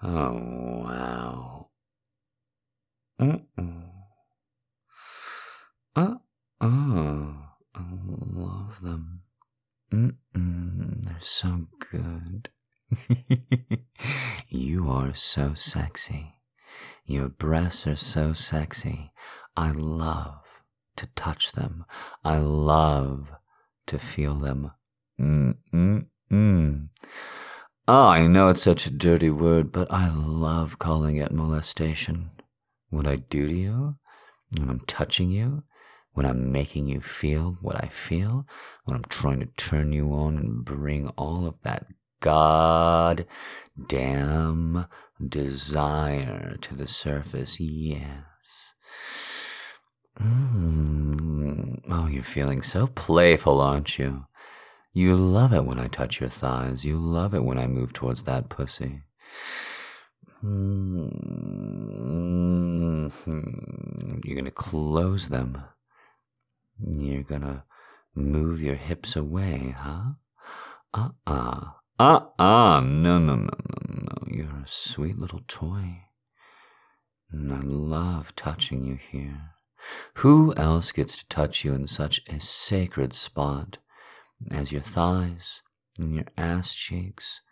Oh, 0.02 0.82
wow. 0.84 1.68
Mm-mm. 3.20 3.88
Uh-uh. 5.94 6.18
I 7.75 8.62
them. 8.81 9.23
Mm-mm. 9.93 11.05
They're 11.05 11.17
so 11.21 11.69
good. 11.91 12.49
you 14.49 14.91
are 14.91 15.14
so 15.14 15.55
sexy. 15.55 16.37
Your 17.05 17.29
breasts 17.29 17.87
are 17.87 17.97
so 17.97 18.33
sexy. 18.33 19.12
I 19.57 19.71
love 19.73 20.62
to 20.97 21.07
touch 21.14 21.52
them. 21.52 21.85
I 22.25 22.38
love 22.38 23.33
to 23.87 23.99
feel 23.99 24.35
them. 24.35 24.71
Mm-mm-mm. 25.21 26.88
Oh, 27.88 28.09
I 28.09 28.26
know 28.26 28.49
it's 28.49 28.62
such 28.62 28.87
a 28.87 28.91
dirty 28.91 29.31
word, 29.31 29.73
but 29.73 29.93
I 29.93 30.09
love 30.09 30.79
calling 30.79 31.17
it 31.17 31.33
molestation. 31.33 32.31
What 32.91 33.07
I 33.07 33.17
do 33.17 33.49
to 33.49 33.55
you, 33.55 33.97
when 34.59 34.71
I'm 34.71 34.81
touching 34.81 35.31
you, 35.31 35.64
when 36.14 36.26
I'm 36.26 36.52
making 36.52 36.88
you 36.88 37.00
feel 37.00 37.57
what 37.61 37.83
I 37.83 37.88
feel, 37.88 38.47
when 38.85 38.97
I'm 38.97 39.04
trying 39.09 39.40
to 39.40 39.47
turn 39.47 39.92
you 39.92 40.12
on 40.12 40.37
and 40.38 40.64
bring 40.64 41.09
all 41.11 41.47
of 41.47 41.61
that 41.62 41.87
god 42.21 43.26
damn 43.88 44.87
desire 45.28 46.57
to 46.61 46.75
the 46.75 46.87
surface. 46.87 47.59
Yes. 47.61 48.75
Mm. 50.21 51.81
Oh, 51.90 52.07
you're 52.07 52.23
feeling 52.23 52.62
so 52.62 52.87
playful, 52.87 53.61
aren't 53.61 53.99
you? 53.99 54.26
You 54.92 55.16
love 55.16 55.52
it 55.52 55.64
when 55.64 55.78
I 55.78 55.88
touch 55.88 56.21
your 56.21 56.28
thighs. 56.28 56.85
You 56.85 56.97
love 56.99 57.35
it 57.35 57.45
when 57.45 57.59
I 57.59 57.66
move 57.66 57.92
towards 57.92 58.23
that 58.25 58.49
pussy. 58.49 59.02
Mm-hmm. 60.45 60.99
You're 64.25 64.35
going 64.35 64.45
to 64.45 64.50
close 64.50 65.28
them. 65.28 65.62
You're 66.79 67.23
to 67.25 67.64
move 68.14 68.62
your 68.62 68.75
hips 68.75 69.17
away, 69.17 69.75
huh? 69.79 70.12
Uh 70.95 71.11
uh 71.26 71.61
uh 71.99 72.21
uh. 72.38 72.81
No, 72.81 73.19
no, 73.19 73.35
no, 73.35 73.35
no, 73.35 73.49
no. 73.49 74.17
You're 74.26 74.62
a 74.62 74.67
sweet 74.67 75.19
little 75.19 75.43
toy. 75.47 76.05
And 77.31 77.52
I 77.52 77.61
love 77.61 78.37
touching 78.37 78.85
you 78.85 78.97
here. 78.97 79.52
Who 80.17 80.55
else 80.57 80.93
gets 80.93 81.17
to 81.17 81.29
touch 81.29 81.64
you 81.64 81.75
in 81.75 81.88
such 81.88 82.21
a 82.29 82.41
sacred 82.41 83.12
spot 83.12 83.79
as 84.50 84.71
your 84.71 84.83
thighs 84.83 85.62
and 85.99 86.14
your 86.14 86.26
ass 86.37 86.75
cheeks? 86.75 87.43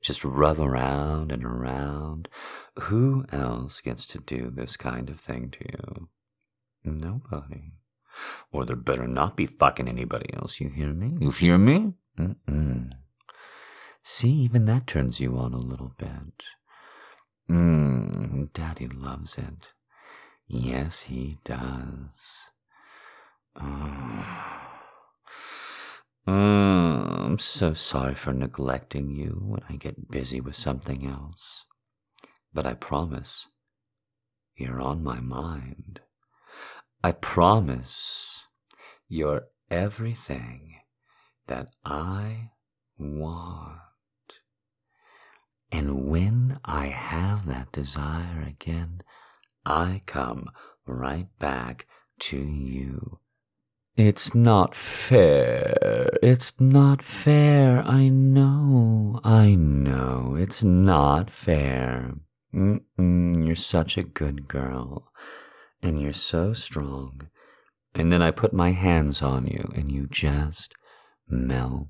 Just 0.00 0.24
rub 0.24 0.58
around 0.58 1.30
and 1.30 1.44
around. 1.44 2.28
Who 2.84 3.24
else 3.30 3.80
gets 3.80 4.06
to 4.08 4.18
do 4.18 4.50
this 4.50 4.76
kind 4.76 5.08
of 5.08 5.20
thing 5.20 5.50
to 5.50 5.64
you? 5.64 6.08
Nobody. 6.84 7.74
Or 8.50 8.64
there 8.64 8.76
better 8.76 9.06
not 9.06 9.36
be 9.36 9.46
fucking 9.46 9.88
anybody 9.88 10.32
else. 10.34 10.60
You 10.60 10.68
hear 10.68 10.92
me? 10.92 11.16
You 11.20 11.30
hear 11.30 11.58
me? 11.58 11.94
Mm-mm. 12.18 12.92
See, 14.02 14.30
even 14.30 14.64
that 14.66 14.86
turns 14.86 15.20
you 15.20 15.36
on 15.38 15.54
a 15.54 15.58
little 15.58 15.92
bit. 15.96 16.42
Mmm, 17.48 18.52
Daddy 18.52 18.88
loves 18.88 19.38
it. 19.38 19.72
Yes, 20.48 21.02
he 21.04 21.38
does. 21.44 22.50
Oh, 23.56 24.68
I'm 26.26 27.38
so 27.38 27.74
sorry 27.74 28.14
for 28.14 28.32
neglecting 28.32 29.10
you 29.10 29.40
when 29.44 29.60
I 29.68 29.76
get 29.76 30.10
busy 30.10 30.40
with 30.40 30.56
something 30.56 31.06
else. 31.06 31.64
But 32.52 32.66
I 32.66 32.74
promise 32.74 33.48
you're 34.56 34.80
on 34.80 35.02
my 35.02 35.20
mind. 35.20 36.00
I 37.04 37.10
promise 37.12 38.46
you're 39.08 39.48
everything 39.70 40.76
that 41.48 41.68
I 41.84 42.50
want. 42.96 43.80
And 45.72 46.08
when 46.08 46.58
I 46.64 46.86
have 46.86 47.46
that 47.46 47.72
desire 47.72 48.44
again, 48.46 49.02
I 49.66 50.02
come 50.06 50.50
right 50.86 51.26
back 51.40 51.86
to 52.20 52.38
you. 52.38 53.18
It's 53.96 54.34
not 54.34 54.74
fair. 54.74 56.08
It's 56.22 56.60
not 56.60 57.02
fair. 57.02 57.82
I 57.84 58.08
know. 58.08 59.18
I 59.24 59.56
know. 59.56 60.36
It's 60.38 60.62
not 60.62 61.30
fair. 61.30 62.14
Mm-mm, 62.54 63.44
you're 63.44 63.56
such 63.56 63.98
a 63.98 64.04
good 64.04 64.46
girl. 64.46 65.10
And 65.82 66.00
you're 66.00 66.12
so 66.12 66.52
strong. 66.52 67.28
And 67.94 68.12
then 68.12 68.22
I 68.22 68.30
put 68.30 68.52
my 68.52 68.70
hands 68.70 69.20
on 69.20 69.46
you 69.46 69.70
and 69.74 69.90
you 69.90 70.06
just 70.06 70.74
melt. 71.28 71.88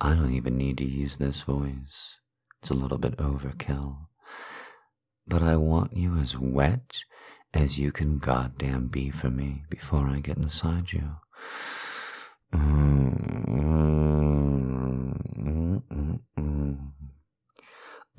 I 0.00 0.14
don't 0.14 0.32
even 0.32 0.58
need 0.58 0.78
to 0.78 0.84
use 0.84 1.16
this 1.16 1.42
voice. 1.42 2.20
It's 2.60 2.70
a 2.70 2.74
little 2.74 2.98
bit 2.98 3.16
overkill. 3.16 4.06
But 5.26 5.42
I 5.42 5.56
want 5.56 5.96
you 5.96 6.16
as 6.16 6.38
wet 6.38 7.04
as 7.54 7.78
you 7.78 7.92
can 7.92 8.18
goddamn 8.18 8.88
be 8.88 9.10
for 9.10 9.30
me 9.30 9.64
before 9.70 10.06
I 10.06 10.20
get 10.20 10.36
inside 10.36 10.92
you. 10.92 11.16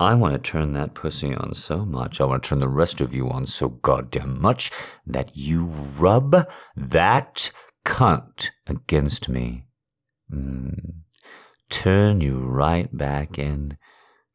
I 0.00 0.14
want 0.14 0.32
to 0.32 0.50
turn 0.50 0.72
that 0.72 0.94
pussy 0.94 1.34
on 1.34 1.52
so 1.52 1.84
much. 1.84 2.22
I 2.22 2.24
want 2.24 2.42
to 2.42 2.48
turn 2.48 2.60
the 2.60 2.70
rest 2.70 3.02
of 3.02 3.14
you 3.14 3.28
on 3.28 3.44
so 3.44 3.68
goddamn 3.68 4.40
much 4.40 4.70
that 5.06 5.36
you 5.36 5.66
rub 5.66 6.48
that 6.74 7.50
cunt 7.84 8.48
against 8.66 9.28
me. 9.28 9.66
Mm. 10.32 11.02
Turn 11.68 12.22
you 12.22 12.38
right 12.38 12.88
back 12.96 13.38
in 13.38 13.76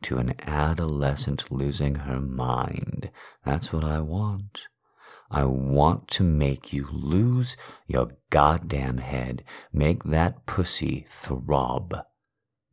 to 0.03 0.17
an 0.17 0.36
adolescent 0.45 1.51
losing 1.51 1.95
her 1.95 2.19
mind. 2.19 3.10
That's 3.43 3.74
what 3.74 3.84
I 3.84 4.01
want. 4.01 4.67
I 5.31 5.45
want 5.45 6.07
to 6.10 6.24
make 6.24 6.74
you 6.74 6.88
lose 6.91 7.57
your 7.88 8.12
goddamn 8.29 9.00
head, 9.00 9.43
make 9.74 10.03
that 10.03 10.45
pussy 10.45 11.07
throb 11.10 11.95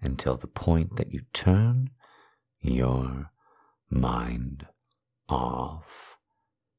until 0.02 0.36
the 0.36 0.46
point 0.46 0.96
that 0.96 1.10
you 1.10 1.22
turn 1.32 1.88
your 2.62 3.30
mind 3.90 4.66
off. 5.28 6.18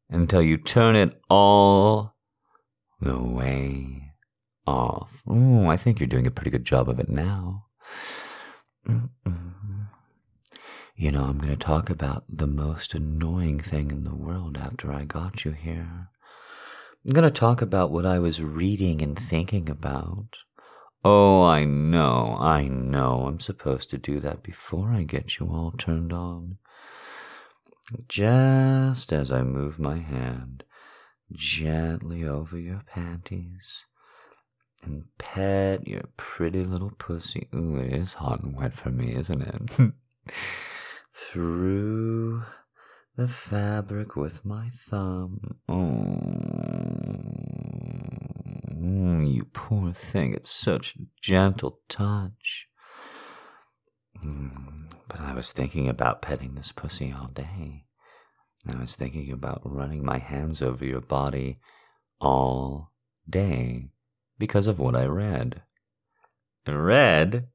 Until 0.09 0.41
you 0.41 0.57
turn 0.57 0.95
it 0.95 1.19
all 1.29 2.15
the 3.01 3.21
way 3.21 4.13
off. 4.65 5.23
Ooh, 5.29 5.67
I 5.67 5.77
think 5.77 5.99
you're 5.99 6.07
doing 6.07 6.27
a 6.27 6.31
pretty 6.31 6.51
good 6.51 6.65
job 6.65 6.87
of 6.89 6.99
it 6.99 7.09
now. 7.09 7.65
You 10.95 11.11
know, 11.11 11.23
I'm 11.23 11.37
going 11.37 11.49
to 11.49 11.57
talk 11.57 11.89
about 11.89 12.23
the 12.29 12.47
most 12.47 12.93
annoying 12.93 13.59
thing 13.59 13.91
in 13.91 14.03
the 14.03 14.15
world 14.15 14.57
after 14.57 14.91
I 14.91 15.03
got 15.03 15.43
you 15.43 15.51
here. 15.51 16.09
I'm 17.05 17.11
going 17.13 17.23
to 17.23 17.31
talk 17.31 17.61
about 17.61 17.91
what 17.91 18.05
I 18.05 18.19
was 18.19 18.41
reading 18.41 19.01
and 19.01 19.17
thinking 19.17 19.69
about. 19.69 20.37
Oh, 21.05 21.43
I 21.43 21.65
know, 21.65 22.37
I 22.39 22.67
know. 22.69 23.25
I'm 23.27 23.39
supposed 23.39 23.89
to 23.89 23.97
do 23.97 24.19
that 24.21 24.41
before 24.41 24.89
I 24.89 25.03
get 25.03 25.37
you 25.37 25.47
all 25.47 25.71
turned 25.71 26.13
on. 26.13 26.57
Just 28.07 29.11
as 29.11 29.31
I 29.31 29.43
move 29.43 29.79
my 29.79 29.97
hand 29.97 30.63
gently 31.33 32.25
over 32.25 32.57
your 32.57 32.83
panties 32.87 33.85
and 34.85 35.05
pet 35.17 35.87
your 35.87 36.03
pretty 36.15 36.63
little 36.63 36.91
pussy. 36.91 37.49
Ooh, 37.53 37.75
it 37.77 37.91
is 37.91 38.15
hot 38.15 38.41
and 38.41 38.55
wet 38.55 38.73
for 38.73 38.89
me, 38.89 39.13
isn't 39.13 39.41
it? 39.41 39.91
Through 41.11 42.43
the 43.15 43.27
fabric 43.27 44.15
with 44.15 44.45
my 44.45 44.69
thumb. 44.69 45.57
Oh, 45.67 46.22
you 49.43 49.49
poor 49.51 49.91
thing. 49.91 50.33
It's 50.33 50.49
such 50.49 50.95
a 50.95 50.99
gentle 51.21 51.79
touch. 51.89 52.67
Mm, 54.23 54.93
but 55.09 55.19
I 55.19 55.33
was 55.33 55.51
thinking 55.51 55.89
about 55.89 56.21
petting 56.21 56.55
this 56.55 56.71
pussy 56.71 57.13
all 57.13 57.27
day. 57.27 57.85
I 58.67 58.79
was 58.79 58.95
thinking 58.95 59.31
about 59.31 59.61
running 59.65 60.05
my 60.05 60.19
hands 60.19 60.61
over 60.61 60.85
your 60.85 61.01
body 61.01 61.59
all 62.21 62.91
day 63.29 63.89
because 64.39 64.67
of 64.67 64.79
what 64.79 64.95
I 64.95 65.05
read. 65.05 65.63
I 66.65 66.71
read 66.71 67.47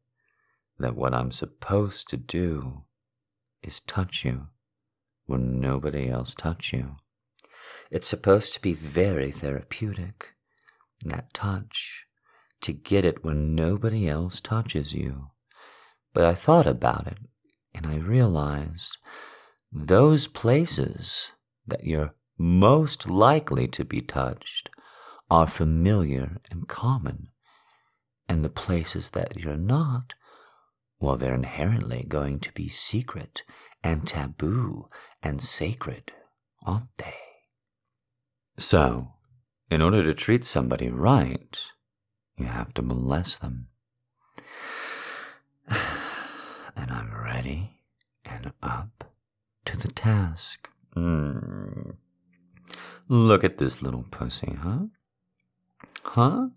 that 0.78 0.94
what 0.94 1.14
I'm 1.14 1.30
supposed 1.30 2.10
to 2.10 2.18
do 2.18 2.84
is 3.62 3.80
touch 3.80 4.26
you 4.26 4.48
when 5.24 5.58
nobody 5.60 6.10
else 6.10 6.34
touch 6.34 6.74
you. 6.74 6.96
It's 7.90 8.06
supposed 8.06 8.52
to 8.52 8.60
be 8.60 8.74
very 8.74 9.30
therapeutic, 9.30 10.34
that 11.04 11.32
touch, 11.32 12.06
to 12.60 12.72
get 12.72 13.04
it 13.04 13.24
when 13.24 13.54
nobody 13.54 14.08
else 14.08 14.40
touches 14.40 14.94
you. 14.94 15.30
But 16.12 16.24
I 16.24 16.34
thought 16.34 16.66
about 16.66 17.06
it 17.06 17.18
and 17.74 17.86
I 17.86 17.96
realized 17.96 18.98
those 19.70 20.26
places 20.26 21.32
that 21.66 21.84
you're 21.84 22.14
most 22.38 23.08
likely 23.08 23.68
to 23.68 23.84
be 23.84 24.00
touched 24.00 24.70
are 25.30 25.46
familiar 25.46 26.38
and 26.50 26.66
common, 26.66 27.28
and 28.28 28.44
the 28.44 28.48
places 28.48 29.10
that 29.10 29.36
you're 29.36 29.56
not, 29.56 30.14
well, 30.98 31.16
they're 31.16 31.34
inherently 31.34 32.04
going 32.08 32.40
to 32.40 32.52
be 32.52 32.68
secret 32.68 33.42
and 33.82 34.06
taboo 34.06 34.88
and 35.22 35.42
sacred, 35.42 36.12
aren't 36.64 36.96
they? 36.96 37.14
So, 38.58 39.12
in 39.70 39.82
order 39.82 40.02
to 40.02 40.14
treat 40.14 40.44
somebody 40.44 40.88
right, 40.88 41.72
you 42.36 42.46
have 42.46 42.72
to 42.74 42.82
molest 42.82 43.42
them. 43.42 43.68
And 46.76 46.92
I'm 46.92 47.12
ready 47.12 47.80
and 48.24 48.52
up 48.62 49.12
to 49.64 49.76
the 49.76 49.88
task. 49.88 50.70
Mm. 50.96 51.96
Look 53.08 53.42
at 53.42 53.58
this 53.58 53.82
little 53.82 54.04
pussy, 54.12 54.56
huh? 54.62 54.86
Huh? 56.04 56.48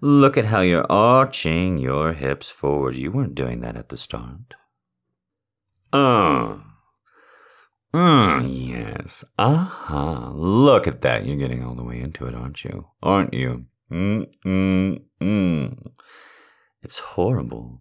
Look 0.00 0.36
at 0.36 0.46
how 0.46 0.62
you're 0.62 0.90
arching 0.90 1.78
your 1.78 2.14
hips 2.14 2.50
forward. 2.50 2.96
You 2.96 3.12
weren't 3.12 3.36
doing 3.36 3.60
that 3.60 3.76
at 3.76 3.90
the 3.90 3.96
start. 3.96 4.54
Uh. 5.92 6.58
Mm, 7.92 8.46
yes. 8.48 9.24
Uh-huh. 9.38 10.30
Look 10.32 10.86
at 10.86 11.00
that. 11.02 11.26
You're 11.26 11.36
getting 11.36 11.64
all 11.64 11.74
the 11.74 11.82
way 11.82 12.00
into 12.00 12.26
it, 12.26 12.34
aren't 12.34 12.62
you? 12.64 12.88
Aren't 13.02 13.34
you? 13.34 13.66
Mm-mm-mm. 13.90 15.76
It's 16.82 16.98
horrible. 17.00 17.80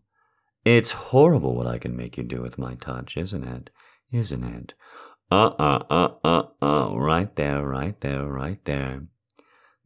It's 0.66 0.92
horrible 0.92 1.56
what 1.56 1.68
I 1.68 1.78
can 1.78 1.96
make 1.96 2.18
you 2.18 2.24
do 2.24 2.42
with 2.42 2.58
my 2.58 2.76
touch, 2.76 3.18
isn't 3.18 3.44
it? 3.44 3.70
Isn't 4.12 4.44
it? 4.44 4.74
Uh-uh, 5.32 5.84
uh-uh-uh. 5.90 6.96
Right 6.96 7.36
there, 7.36 7.64
right 7.66 8.00
there, 8.02 8.26
right 8.26 8.64
there. 8.66 9.04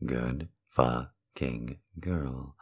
Good 0.05 0.47
fucking 0.69 1.79
girl. 1.99 2.55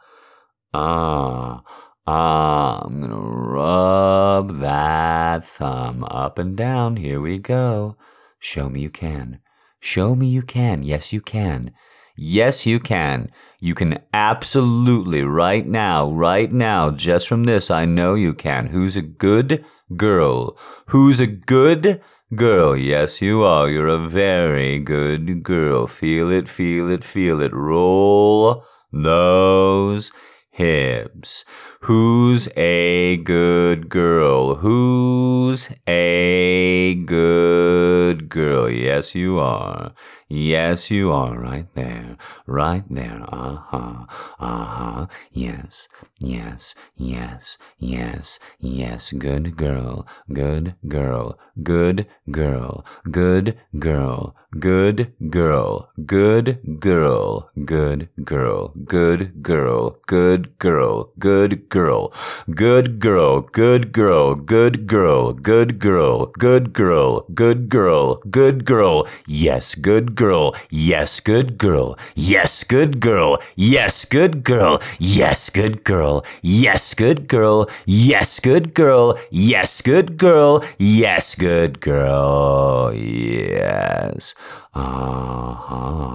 Ah, 0.74 1.62
ah, 2.06 2.82
I'm 2.84 3.00
gonna 3.00 3.16
rub 3.16 4.58
that 4.60 5.44
thumb 5.44 6.04
up 6.04 6.38
and 6.38 6.56
down. 6.56 6.96
Here 6.96 7.20
we 7.20 7.38
go. 7.38 7.96
Show 8.38 8.68
me 8.68 8.80
you 8.80 8.90
can. 8.90 9.40
Show 9.80 10.14
me 10.14 10.26
you 10.26 10.42
can. 10.42 10.82
Yes, 10.82 11.12
you 11.12 11.20
can. 11.20 11.72
Yes, 12.16 12.66
you 12.66 12.78
can. 12.78 13.30
You 13.60 13.74
can 13.74 13.98
absolutely 14.12 15.22
right 15.22 15.66
now, 15.66 16.10
right 16.10 16.52
now, 16.52 16.90
just 16.90 17.26
from 17.26 17.44
this, 17.44 17.70
I 17.70 17.84
know 17.84 18.14
you 18.14 18.34
can. 18.34 18.66
Who's 18.66 18.96
a 18.96 19.02
good 19.02 19.64
girl? 19.96 20.58
Who's 20.88 21.20
a 21.20 21.26
good 21.26 22.02
girl? 22.34 22.76
Yes, 22.76 23.22
you 23.22 23.42
are. 23.42 23.68
You're 23.68 23.88
a 23.88 23.96
very 23.96 24.78
good 24.78 25.42
girl. 25.42 25.86
Feel 25.86 26.30
it, 26.30 26.48
feel 26.48 26.90
it, 26.90 27.02
feel 27.02 27.40
it. 27.40 27.54
Roll 27.54 28.64
those 28.92 30.12
hips. 30.52 31.44
Who's 31.82 32.48
a 32.56 33.16
good 33.16 33.88
girl? 33.88 34.56
Who's 34.56 35.70
a 35.88 36.94
good 37.06 38.28
girl? 38.28 38.70
Yes, 38.70 39.14
you 39.14 39.40
are. 39.40 39.92
Yes, 40.28 40.90
you 40.90 41.10
are 41.12 41.38
right 41.38 41.66
there. 41.74 42.16
Right 42.46 42.84
there. 42.88 43.22
Uh-huh. 43.28 44.06
Uh-huh. 44.38 45.06
Yes. 45.32 45.88
Yes. 46.20 46.74
Yes. 46.96 47.58
Yes. 47.78 48.38
Yes. 48.60 49.12
Good 49.12 49.56
girl. 49.56 50.06
Good 50.32 50.74
girl. 50.88 51.38
Good 51.62 52.06
girl. 52.30 52.84
Good 53.10 53.58
girl. 53.78 54.36
Good 54.58 55.12
girl. 55.30 55.90
Good 56.06 56.80
girl. 56.80 57.50
Good 57.64 58.08
girl. 58.24 58.74
Good 58.84 59.42
girl. 59.42 59.98
Good. 60.06 60.41
Good 60.42 60.58
girl. 60.58 61.12
Good 61.18 61.68
girl. 61.68 62.12
Good 62.50 62.98
girl. 62.98 63.40
Good 63.42 63.92
girl. 63.92 64.34
Good 64.34 64.88
girl. 64.88 65.32
Good 65.34 65.78
girl. 65.78 66.32
Good 66.38 66.72
girl. 66.72 67.26
Good 67.32 67.68
girl. 67.68 68.20
Good 68.30 68.64
girl. 68.64 69.06
Yes, 69.28 69.74
good 69.74 70.14
girl. 70.16 70.54
Yes, 70.70 71.20
good 71.20 71.58
girl. 71.58 71.96
Yes, 72.16 72.64
good 72.64 72.98
girl. 73.00 73.38
Yes, 73.56 74.04
good 74.04 74.42
girl. 74.42 74.80
Yes, 74.98 75.50
good 75.50 75.84
girl. 75.84 76.24
Yes, 76.42 76.94
good 76.94 77.28
girl. 77.28 77.68
Yes, 77.86 78.40
good 78.40 78.74
girl. 78.74 79.16
Yes, 79.30 79.80
good 79.82 80.18
girl. 80.18 80.62
Yes, 80.78 81.34
good 81.36 81.80
girl. 81.80 82.92
Yes. 82.94 84.34
Uh-huh. 84.74 86.11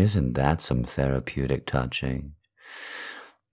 Isn't 0.00 0.32
that 0.32 0.62
some 0.62 0.82
therapeutic 0.82 1.66
touching? 1.66 2.32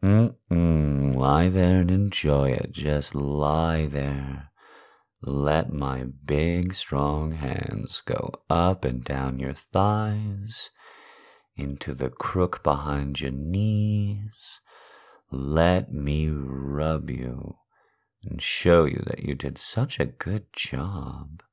Mm-mm, 0.01 1.13
lie 1.13 1.49
there 1.49 1.81
and 1.81 1.91
enjoy 1.91 2.51
it. 2.51 2.71
Just 2.71 3.13
lie 3.13 3.85
there. 3.85 4.49
Let 5.21 5.73
my 5.73 6.05
big, 6.23 6.73
strong 6.73 7.33
hands 7.33 7.99
go 7.99 8.31
up 8.49 8.85
and 8.85 9.03
down 9.03 9.39
your 9.39 9.51
thighs, 9.51 10.69
into 11.57 11.93
the 11.93 12.09
crook 12.09 12.63
behind 12.63 13.19
your 13.19 13.31
knees. 13.31 14.61
Let 15.29 15.91
me 15.91 16.29
rub 16.29 17.09
you 17.09 17.57
and 18.23 18.41
show 18.41 18.85
you 18.85 19.03
that 19.05 19.19
you 19.19 19.35
did 19.35 19.57
such 19.57 19.99
a 19.99 20.05
good 20.05 20.45
job. 20.53 21.43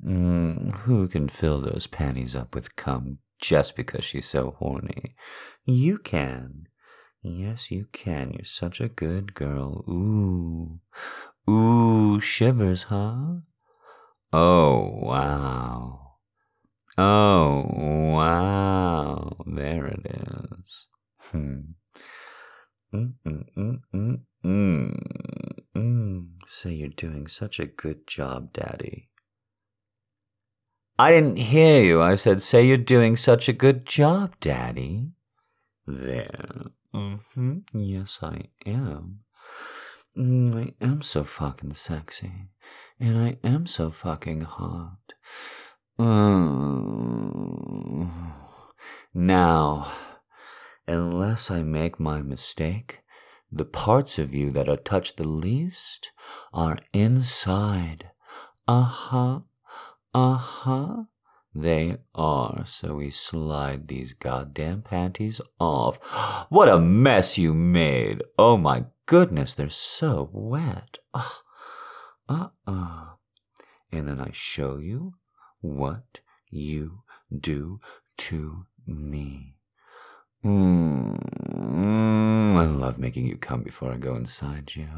Mm, 0.00 0.76
who 0.82 1.08
can 1.08 1.26
fill 1.26 1.60
those 1.60 1.88
panties 1.88 2.36
up 2.36 2.54
with 2.54 2.76
cum 2.76 3.18
just 3.40 3.76
because 3.76 4.04
she's 4.04 4.26
so 4.26 4.56
horny? 4.58 5.14
You 5.64 5.98
can. 5.98 6.68
Yes, 7.22 7.70
you 7.70 7.86
can. 7.92 8.32
You're 8.32 8.44
such 8.44 8.80
a 8.80 8.88
good 8.88 9.34
girl. 9.34 9.84
Ooh. 9.88 10.80
Ooh, 11.50 12.20
shivers, 12.20 12.84
huh? 12.84 13.40
Oh, 14.32 14.98
wow. 15.02 16.16
Oh, 16.96 17.64
wow. 18.14 19.36
There 19.46 19.86
it 19.86 20.06
is. 20.06 20.86
Hmm. 21.30 21.60
Mm, 22.94 23.14
mm, 23.26 23.44
mm, 23.56 23.80
mm, 23.94 24.20
mm, 24.44 25.58
mm. 25.76 26.26
So 26.46 26.68
you're 26.70 26.88
doing 26.88 27.26
such 27.26 27.60
a 27.60 27.66
good 27.66 28.06
job, 28.06 28.52
Daddy. 28.52 29.10
I 30.98 31.12
didn't 31.12 31.36
hear 31.36 31.80
you. 31.80 32.02
I 32.02 32.16
said, 32.16 32.42
say 32.42 32.66
you're 32.66 32.76
doing 32.76 33.16
such 33.16 33.48
a 33.48 33.52
good 33.52 33.86
job, 33.86 34.34
Daddy. 34.40 35.12
There. 35.86 36.72
Mm-hmm. 36.94 37.58
Yes, 37.72 38.18
I 38.22 38.50
am. 38.66 39.20
Mm, 40.16 40.56
I 40.56 40.74
am 40.84 41.02
so 41.02 41.22
fucking 41.22 41.74
sexy. 41.74 42.50
And 42.98 43.16
I 43.16 43.36
am 43.44 43.66
so 43.66 43.90
fucking 43.90 44.40
hot. 44.40 44.98
Mm. 46.00 46.58
Now, 49.14 49.86
unless 50.88 51.50
I 51.50 51.62
make 51.62 52.00
my 52.00 52.22
mistake, 52.22 53.00
the 53.50 53.64
parts 53.64 54.18
of 54.18 54.34
you 54.34 54.50
that 54.50 54.68
are 54.68 54.76
touched 54.76 55.16
the 55.16 55.28
least 55.28 56.12
are 56.52 56.78
inside 56.92 58.10
Uh 58.66 58.82
huh. 58.82 59.40
Uh 60.14 60.36
huh. 60.36 61.04
They 61.54 61.96
are, 62.14 62.64
so 62.66 62.96
we 62.96 63.10
slide 63.10 63.88
these 63.88 64.14
goddamn 64.14 64.82
panties 64.82 65.40
off. 65.58 65.98
What 66.50 66.68
a 66.68 66.78
mess 66.78 67.36
you 67.36 67.52
made! 67.52 68.22
Oh 68.38 68.56
my 68.56 68.86
goodness, 69.06 69.54
they're 69.54 69.68
so 69.68 70.30
wet. 70.32 70.98
Uh 72.28 72.48
uh. 72.66 73.04
And 73.90 74.06
then 74.06 74.20
I 74.20 74.30
show 74.32 74.76
you 74.78 75.14
what 75.60 76.20
you 76.50 77.02
do 77.34 77.80
to 78.18 78.66
me. 78.86 79.57
Mm, 80.44 81.18
I 82.56 82.64
love 82.64 82.98
making 82.98 83.26
you 83.26 83.36
come 83.36 83.62
before 83.62 83.92
I 83.92 83.96
go 83.96 84.14
inside 84.14 84.76
you. 84.76 84.88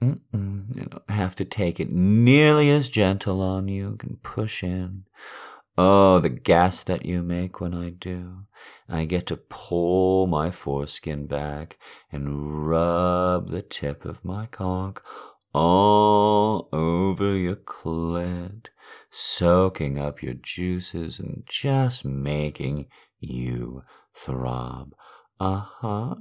Mm-mm, 0.00 0.74
you 0.74 0.84
don't 0.84 1.10
have 1.10 1.34
to 1.36 1.44
take 1.44 1.78
it 1.78 1.90
nearly 1.90 2.70
as 2.70 2.88
gentle 2.88 3.40
on 3.42 3.68
you. 3.68 3.90
you. 3.90 3.96
Can 3.96 4.16
push 4.22 4.62
in. 4.62 5.04
Oh, 5.76 6.18
the 6.18 6.28
gas 6.28 6.82
that 6.82 7.04
you 7.06 7.22
make 7.22 7.60
when 7.60 7.74
I 7.74 7.90
do. 7.90 8.46
I 8.88 9.04
get 9.04 9.26
to 9.26 9.36
pull 9.36 10.26
my 10.26 10.50
foreskin 10.50 11.26
back 11.26 11.78
and 12.10 12.66
rub 12.68 13.48
the 13.48 13.62
tip 13.62 14.04
of 14.04 14.24
my 14.24 14.46
cock 14.46 15.04
all 15.54 16.68
over 16.72 17.36
your 17.36 17.56
clit, 17.56 18.68
soaking 19.10 19.98
up 19.98 20.22
your 20.22 20.34
juices 20.34 21.18
and 21.20 21.42
just 21.46 22.04
making 22.04 22.86
you 23.20 23.82
throb. 24.14 24.94
Uh 25.40 25.64
huh. 25.80 26.14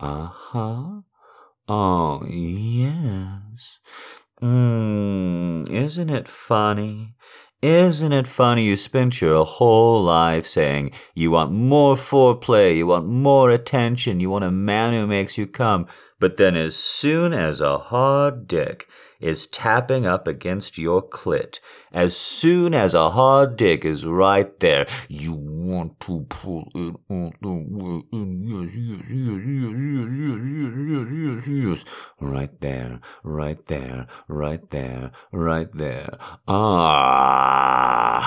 Uh 0.00 0.26
huh. 0.26 1.00
Oh, 1.68 2.24
yes. 2.28 3.80
Mmm, 4.42 5.70
isn't 5.70 6.10
it 6.10 6.26
funny? 6.26 7.14
Isn't 7.62 8.12
it 8.12 8.26
funny 8.26 8.64
you 8.64 8.74
spent 8.74 9.20
your 9.20 9.44
whole 9.44 10.02
life 10.02 10.44
saying 10.44 10.90
you 11.14 11.30
want 11.30 11.52
more 11.52 11.94
foreplay, 11.94 12.76
you 12.76 12.88
want 12.88 13.06
more 13.06 13.52
attention, 13.52 14.18
you 14.18 14.30
want 14.30 14.44
a 14.44 14.50
man 14.50 14.92
who 14.92 15.06
makes 15.06 15.38
you 15.38 15.46
come, 15.46 15.86
but 16.18 16.38
then 16.38 16.56
as 16.56 16.74
soon 16.74 17.32
as 17.32 17.60
a 17.60 17.78
hard 17.78 18.48
dick 18.48 18.88
is 19.22 19.46
tapping 19.46 20.04
up 20.06 20.26
against 20.26 20.78
your 20.78 21.02
clit. 21.02 21.60
As 21.92 22.16
soon 22.16 22.74
as 22.74 22.94
a 22.94 23.10
hard 23.10 23.56
dick 23.56 23.84
is 23.84 24.04
right 24.06 24.58
there, 24.60 24.86
you 25.08 25.32
want 25.32 26.00
to 26.00 26.26
pull 26.28 26.68
it 26.74 26.94
all 27.08 27.32
the 27.40 27.50
way 27.50 28.02
in. 28.12 28.40
Yes, 28.42 28.76
yes, 28.78 29.12
yes, 29.12 29.46
yes, 29.46 29.76
yes, 29.78 30.42
yes, 30.44 30.74
yes, 30.88 31.14
yes, 31.14 31.48
yes. 31.48 31.84
Right 32.20 32.60
there, 32.60 33.00
right 33.22 33.64
there, 33.66 34.06
right 34.28 34.70
there, 34.70 35.10
right 35.32 35.70
there. 35.72 36.18
Ah, 36.48 38.22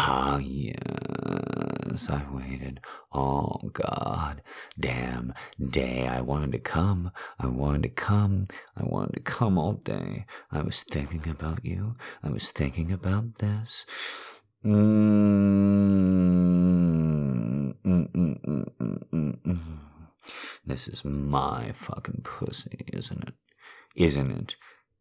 yes, 1.95 2.09
I 2.09 2.23
waited. 2.29 2.81
Oh, 3.13 3.71
God, 3.71 4.41
damn 4.77 5.33
day. 5.57 6.05
I 6.05 6.19
wanted 6.19 6.51
to 6.51 6.59
come. 6.59 7.11
I 7.39 7.47
wanted 7.47 7.83
to 7.83 7.89
come. 7.89 8.47
I 8.75 8.83
wanted 8.83 9.13
to 9.13 9.21
come 9.21 9.57
all 9.57 9.75
day. 9.75 10.25
I 10.51 10.61
was 10.61 10.83
thinking 10.83 11.25
about 11.31 11.63
you. 11.63 11.95
I 12.21 12.31
was 12.31 12.51
thinking 12.51 12.91
about 12.91 13.35
this. 13.39 14.41
Mm, 14.65 15.75
mm, 17.85 18.11
mm, 19.45 19.79
this 20.65 20.89
is 20.89 21.05
my 21.05 21.71
fucking 21.71 22.23
pussy, 22.25 22.83
isn't 22.91 23.23
it? 23.29 23.35
Isn't 23.95 24.31
it? 24.31 24.57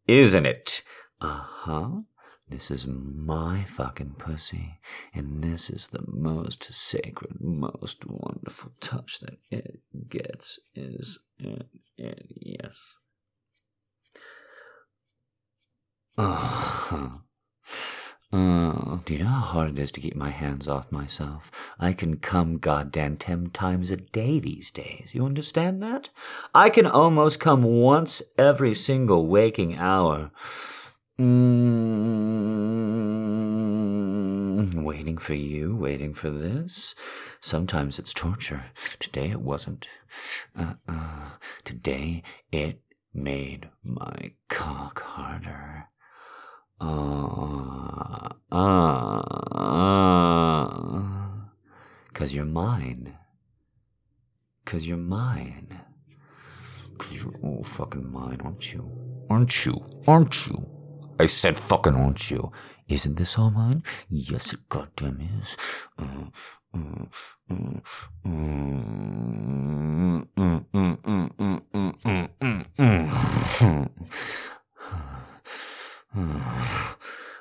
Isn't 0.07 0.47
it? 0.47 0.83
Uh 1.21 1.43
huh. 1.43 2.03
This 2.47 2.71
is 2.71 2.87
my 2.87 3.65
fucking 3.67 4.17
pussy, 4.19 4.79
and 5.15 5.43
this 5.43 5.71
is 5.71 5.89
the 5.89 6.05
most 6.07 6.65
sacred, 6.65 7.41
most 7.41 8.05
wonderful 8.07 8.73
touch 8.81 9.21
that 9.21 9.39
it 9.51 9.81
gets. 10.09 10.59
Is 10.75 11.21
it 11.39 11.67
yes. 11.97 12.99
Uh, 16.19 16.83
uh, 18.33 18.99
do 19.05 19.15
you 19.15 19.19
know 19.21 19.27
how 19.27 19.41
hard 19.41 19.71
it 19.71 19.79
is 19.79 19.91
to 19.93 20.01
keep 20.01 20.15
my 20.15 20.31
hands 20.31 20.69
off 20.69 20.93
myself? 20.93 21.73
I 21.81 21.95
can 21.95 22.19
come 22.19 22.59
goddamn 22.59 23.17
ten 23.17 23.47
times 23.47 23.91
a 23.91 23.97
day 23.97 24.39
these 24.39 24.71
days. 24.71 25.13
You 25.15 25.25
understand 25.25 25.83
that? 25.83 26.11
I 26.55 26.69
can 26.69 26.87
almost 26.87 27.41
come 27.41 27.63
once 27.65 28.23
every 28.37 28.75
single 28.75 29.27
waking 29.27 29.79
hour. 29.79 30.31
Mm, 31.17 32.75
waiting 34.83 35.17
for 35.17 35.35
you, 35.35 35.77
waiting 35.77 36.13
for 36.13 36.29
this. 36.29 37.37
Sometimes 37.41 38.01
it's 38.01 38.13
torture. 38.13 38.65
Today 38.99 39.31
it 39.31 39.41
wasn't. 39.41 39.87
Uh, 40.59 40.75
uh, 40.89 41.37
today 41.63 42.25
it 42.51 42.81
made 43.13 43.69
my 43.85 44.33
cock 44.49 45.03
harder. 45.03 45.87
Uh, 46.81 48.31
uh, 48.51 49.23
uh, 49.53 50.69
cause 52.13 52.35
you're 52.35 52.45
mine. 52.45 53.17
Cause 54.65 54.89
you're 54.89 54.97
mine. 54.97 55.81
Cause 56.99 57.23
you're 57.25 57.41
all 57.41 57.63
fucking 57.63 58.11
mine, 58.13 58.41
aren't 58.43 58.75
you? 58.75 58.91
Aren't 59.31 59.65
you? 59.65 59.81
Aren't 60.09 60.49
you? 60.49 60.74
I 61.19 61.27
said 61.27 61.57
fucking 61.57 61.95
aren't 61.95 62.31
you? 62.31 62.51
Isn't 62.89 63.17
this 63.17 63.39
all 63.39 63.51
mine? 63.51 63.83
Yes, 64.11 64.53
it 64.53 64.69
goddamn 64.69 65.21
is. 65.39 65.57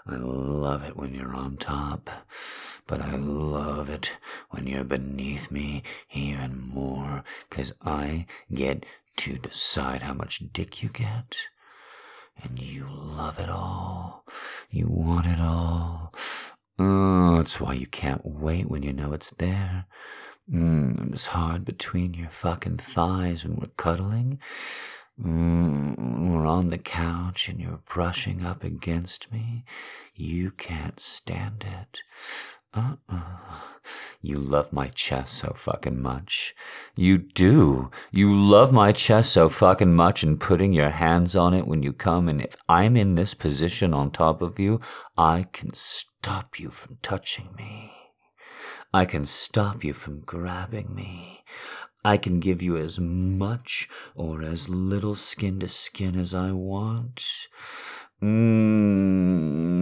I 0.05 0.15
love 0.17 0.83
it 0.87 0.95
when 0.95 1.13
you're 1.13 1.33
on 1.33 1.57
top, 1.57 2.09
but 2.87 3.01
I 3.01 3.15
love 3.15 3.89
it 3.89 4.17
when 4.51 4.67
you're 4.67 4.83
beneath 4.83 5.49
me 5.51 5.81
even 6.13 6.59
more, 6.59 7.23
cause 7.49 7.73
I 7.81 8.27
get 8.53 8.85
to 9.17 9.37
decide 9.37 10.03
how 10.03 10.13
much 10.13 10.43
dick 10.53 10.83
you 10.83 10.89
get. 10.89 11.47
And 12.41 12.59
you 12.59 12.87
love 12.89 13.39
it 13.39 13.49
all. 13.49 14.25
You 14.69 14.87
want 14.89 15.25
it 15.25 15.39
all. 15.39 16.13
Oh, 16.79 17.37
that's 17.37 17.61
why 17.61 17.73
you 17.73 17.85
can't 17.85 18.25
wait 18.25 18.69
when 18.69 18.83
you 18.83 18.93
know 18.93 19.13
it's 19.13 19.31
there. 19.31 19.85
Mm, 20.51 21.13
it's 21.13 21.27
hard 21.27 21.63
between 21.63 22.13
your 22.15 22.29
fucking 22.29 22.77
thighs 22.77 23.45
when 23.45 23.57
we're 23.57 23.67
cuddling. 23.77 24.39
Mm, 25.19 26.31
we're 26.31 26.47
on 26.47 26.69
the 26.69 26.77
couch 26.77 27.47
and 27.47 27.59
you're 27.59 27.81
brushing 27.85 28.43
up 28.43 28.63
against 28.63 29.31
me. 29.31 29.63
You 30.15 30.51
can't 30.51 30.99
stand 30.99 31.63
it. 31.81 32.01
Uh-uh. 32.73 33.21
You 34.21 34.37
love 34.37 34.71
my 34.71 34.87
chest 34.87 35.33
so 35.33 35.51
fucking 35.53 36.01
much. 36.01 36.55
You 36.95 37.17
do. 37.17 37.91
You 38.11 38.33
love 38.33 38.71
my 38.71 38.93
chest 38.93 39.33
so 39.33 39.49
fucking 39.49 39.93
much 39.93 40.23
and 40.23 40.39
putting 40.39 40.71
your 40.71 40.91
hands 40.91 41.35
on 41.35 41.53
it 41.53 41.67
when 41.67 41.83
you 41.83 41.91
come. 41.91 42.29
And 42.29 42.41
if 42.41 42.55
I'm 42.69 42.95
in 42.95 43.15
this 43.15 43.33
position 43.33 43.93
on 43.93 44.11
top 44.11 44.41
of 44.41 44.59
you, 44.59 44.79
I 45.17 45.47
can 45.51 45.73
stop 45.73 46.57
you 46.57 46.69
from 46.69 46.99
touching 47.01 47.49
me. 47.57 47.91
I 48.93 49.05
can 49.05 49.25
stop 49.25 49.83
you 49.83 49.91
from 49.91 50.21
grabbing 50.21 50.95
me. 50.95 51.43
I 52.05 52.17
can 52.17 52.39
give 52.39 52.61
you 52.61 52.77
as 52.77 52.99
much 52.99 53.89
or 54.15 54.41
as 54.41 54.69
little 54.69 55.15
skin 55.15 55.59
to 55.59 55.67
skin 55.67 56.17
as 56.17 56.33
I 56.33 56.51
want. 56.51 57.47
Mmm. 58.23 59.73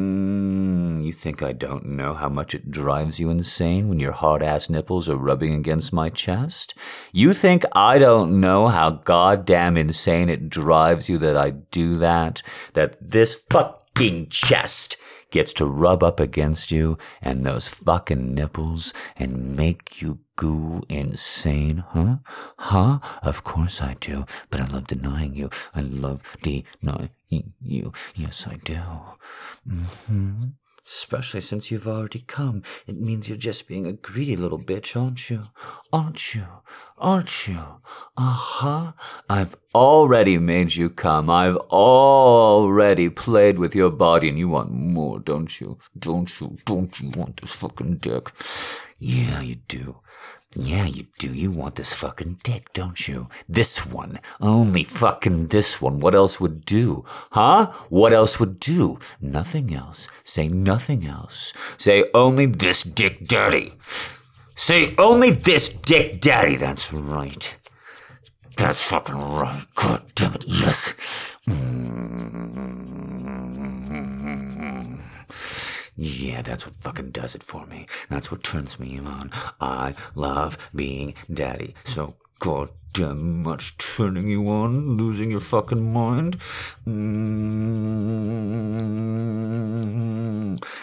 You 1.06 1.12
think 1.12 1.44
I 1.44 1.54
don't 1.54 1.86
know 1.86 2.16
how 2.16 2.30
much 2.30 2.56
it 2.56 2.72
drives 2.72 3.20
you 3.20 3.30
insane 3.30 3.88
when 3.88 4.00
your 4.00 4.14
hard 4.14 4.42
ass 4.42 4.68
nipples 4.68 5.08
are 5.08 5.16
rubbing 5.16 5.54
against 5.54 5.94
my 5.94 6.10
chest? 6.10 6.74
You 7.12 7.34
think 7.34 7.66
I 7.74 8.00
don't 8.00 8.42
know 8.42 8.70
how 8.70 8.90
goddamn 8.92 9.78
insane 9.78 10.28
it 10.30 10.50
drives 10.50 11.08
you 11.08 11.20
that 11.20 11.38
I 11.38 11.52
do 11.52 11.98
that? 11.98 12.42
That 12.74 12.98
this 13.00 13.36
fucking 13.36 14.30
chest 14.30 14.98
gets 15.32 15.54
to 15.54 15.66
rub 15.66 16.04
up 16.04 16.20
against 16.20 16.72
you 16.72 16.98
and 17.22 17.44
those 17.44 17.68
fucking 17.68 18.36
nipples 18.36 18.94
and 19.18 19.56
make 19.56 20.02
you 20.02 20.20
goo 20.36 20.82
insane, 20.90 21.84
huh? 21.90 22.18
Huh? 22.58 23.00
Of 23.24 23.44
course 23.44 23.82
I 23.82 23.96
do, 24.00 24.26
but 24.50 24.62
I 24.62 24.66
love 24.68 24.88
denying 24.88 25.36
you. 25.36 25.50
I 25.74 25.82
love 25.82 26.38
denying 26.42 27.10
you. 27.60 27.92
Yes, 28.16 28.48
I 28.48 28.56
do. 28.64 28.82
Mm-hmm. 29.68 30.61
Especially 30.84 31.42
since 31.42 31.70
you've 31.70 31.88
already 31.88 32.24
come. 32.28 32.64
It 32.88 33.00
means 33.00 33.30
you're 33.30 33.38
just 33.38 33.68
being 33.68 33.86
a 33.86 33.94
greedy 33.94 34.36
little 34.36 34.58
bitch, 34.60 35.00
aren't 35.00 35.30
you? 35.30 35.44
Aren't 35.94 36.34
you? 36.36 36.46
Aren't 36.98 37.48
you? 37.48 37.60
Uh-huh. 38.18 38.94
I've 39.30 39.56
already 39.76 40.38
made 40.38 40.76
you 40.76 40.90
come. 40.90 41.30
I've 41.30 41.58
already 41.58 43.10
played 43.10 43.60
with 43.60 43.76
your 43.76 43.92
body 43.92 44.30
and 44.30 44.40
you 44.40 44.50
want 44.50 44.72
more, 44.72 45.20
don't 45.20 45.62
you? 45.62 45.78
Don't 45.98 46.42
you? 46.42 46.58
Don't 46.66 47.00
you 47.00 47.12
want 47.16 47.42
this 47.42 47.56
fucking 47.56 47.98
dick? 47.98 48.32
Yeah, 48.98 49.42
you 49.42 49.56
do. 49.56 50.02
Yeah, 50.56 50.86
you 50.86 51.06
do. 51.18 51.34
You 51.34 51.50
want 51.50 51.76
this 51.76 51.94
fucking 51.94 52.40
dick, 52.44 52.74
don't 52.74 53.08
you? 53.08 53.30
This 53.48 53.86
one. 53.86 54.20
Only 54.42 54.84
fucking 54.84 55.48
this 55.48 55.82
one. 55.82 56.02
What 56.02 56.14
else 56.14 56.42
would 56.42 56.66
do? 56.66 57.06
Huh? 57.32 57.72
What 57.88 58.12
else 58.12 58.38
would 58.38 58.60
do? 58.60 59.00
Nothing 59.22 59.74
else. 59.74 60.10
Say 60.26 60.50
nothing 60.50 61.06
else. 61.06 61.54
Say 61.78 62.04
only 62.14 62.48
this 62.48 62.84
dick 62.84 63.26
daddy. 63.28 63.74
Say 64.54 64.94
only 64.98 65.32
this 65.32 65.70
dick 65.70 66.20
daddy. 66.20 66.58
That's 66.58 66.92
right. 66.92 67.58
That's 68.58 68.84
fucking 68.90 69.16
right. 69.16 69.66
God 69.76 70.04
damn 70.16 70.34
it. 70.34 70.44
Yes. 70.48 70.94
Mm. 71.48 72.62
Yeah, 75.96 76.42
that's 76.42 76.66
what 76.66 76.76
fucking 76.76 77.12
does 77.12 77.36
it 77.36 77.44
for 77.44 77.66
me. 77.66 77.86
That's 78.10 78.32
what 78.32 78.44
turns 78.44 78.80
me 78.80 79.00
on. 79.00 79.30
I 79.60 79.94
love 80.16 80.58
being 80.74 81.14
daddy. 81.32 81.76
So 81.84 82.16
goddamn 82.40 83.44
much 83.44 83.78
turning 83.78 84.28
you 84.28 84.48
on, 84.50 84.98
losing 84.98 85.32
your 85.32 85.42
fucking 85.42 85.94
mind. 85.94 86.38
Mm. 86.88 87.52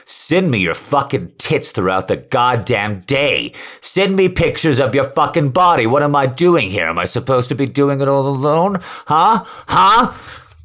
Send 0.05 0.51
me 0.51 0.59
your 0.59 0.75
fucking 0.75 1.33
tits 1.39 1.73
throughout 1.73 2.09
the 2.09 2.17
goddamn 2.17 3.01
day. 3.01 3.53
Send 3.81 4.15
me 4.15 4.29
pictures 4.29 4.79
of 4.79 4.95
your 4.95 5.05
fucking 5.05 5.51
body. 5.51 5.87
What 5.87 6.03
am 6.03 6.15
I 6.15 6.27
doing 6.27 6.69
here? 6.69 6.87
Am 6.87 6.99
I 6.99 7.07
supposed 7.07 7.49
to 7.49 7.55
be 7.55 7.67
doing 7.67 8.01
it 8.03 8.09
all 8.09 8.27
alone? 8.29 8.77
Huh? 9.07 9.45
Huh? 9.67 10.13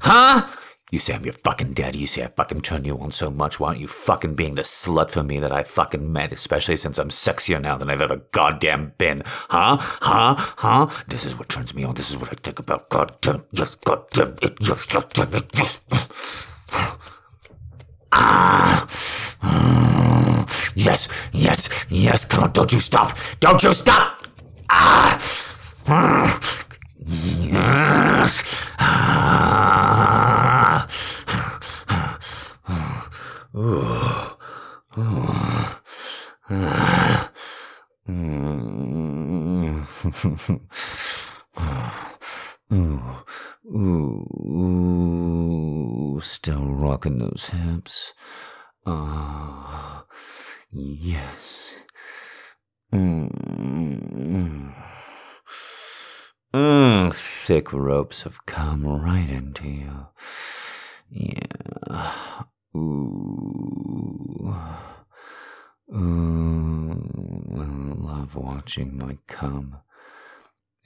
Huh? 0.01 0.47
You 0.93 0.99
say 0.99 1.15
I'm 1.15 1.25
your 1.25 1.33
fucking 1.33 1.73
daddy. 1.73 1.97
You 1.97 2.05
say 2.05 2.23
I 2.23 2.27
fucking 2.27 2.61
turn 2.61 2.85
you 2.85 2.99
on 2.99 3.09
so 3.09 3.31
much. 3.31 3.59
Why 3.59 3.69
aren't 3.69 3.79
you 3.79 3.87
fucking 3.87 4.35
being 4.35 4.53
the 4.53 4.61
slut 4.61 5.09
for 5.09 5.23
me 5.23 5.39
that 5.39 5.51
I 5.51 5.63
fucking 5.63 6.13
met? 6.13 6.31
Especially 6.31 6.75
since 6.75 6.99
I'm 6.99 7.09
sexier 7.09 7.59
now 7.59 7.77
than 7.77 7.89
I've 7.89 7.99
ever 7.99 8.17
goddamn 8.29 8.93
been. 8.99 9.23
Huh? 9.25 9.77
Huh? 9.79 10.35
Huh? 10.37 10.85
This 11.07 11.25
is 11.25 11.35
what 11.35 11.49
turns 11.49 11.73
me 11.73 11.83
on. 11.83 11.95
This 11.95 12.11
is 12.11 12.17
what 12.19 12.29
I 12.29 12.35
think 12.35 12.59
about. 12.59 12.89
Goddamn. 12.89 13.43
Yes, 13.53 13.73
goddamn 13.73 14.35
it. 14.43 14.55
Yes, 14.61 14.85
goddamn 14.85 15.33
it. 15.33 15.49
Yes. 15.57 15.79
Ah. 18.15 18.85
Yes, 20.75 21.29
yes, 21.31 21.87
yes. 21.89 22.25
Come 22.25 22.43
on, 22.43 22.51
don't 22.51 22.71
you 22.71 22.79
stop. 22.79 23.17
Don't 23.39 23.63
you 23.63 23.73
stop. 23.73 24.21
Ah. 24.69 25.19
Yes. 27.05 28.71
Ah. 28.79 30.12
Ooh. 33.55 34.37
Ooh. 43.75 46.19
Still 46.21 46.73
rocking 46.73 47.19
those 47.19 47.49
hips. 47.49 48.13
Ah. 48.85 50.05
yes. 50.71 51.83
Mm. 52.91 54.73
Mm, 56.53 57.13
thick 57.13 57.73
ropes 57.73 58.23
have 58.23 58.45
come 58.45 58.85
right 58.85 59.29
into 59.29 59.67
you. 59.67 60.07
Yeah. 61.09 62.43
Ooh. 62.75 64.55
Ooh. 65.93 66.93
I 67.55 67.93
love 67.95 68.35
watching 68.35 68.97
my 68.97 69.17
cum 69.27 69.77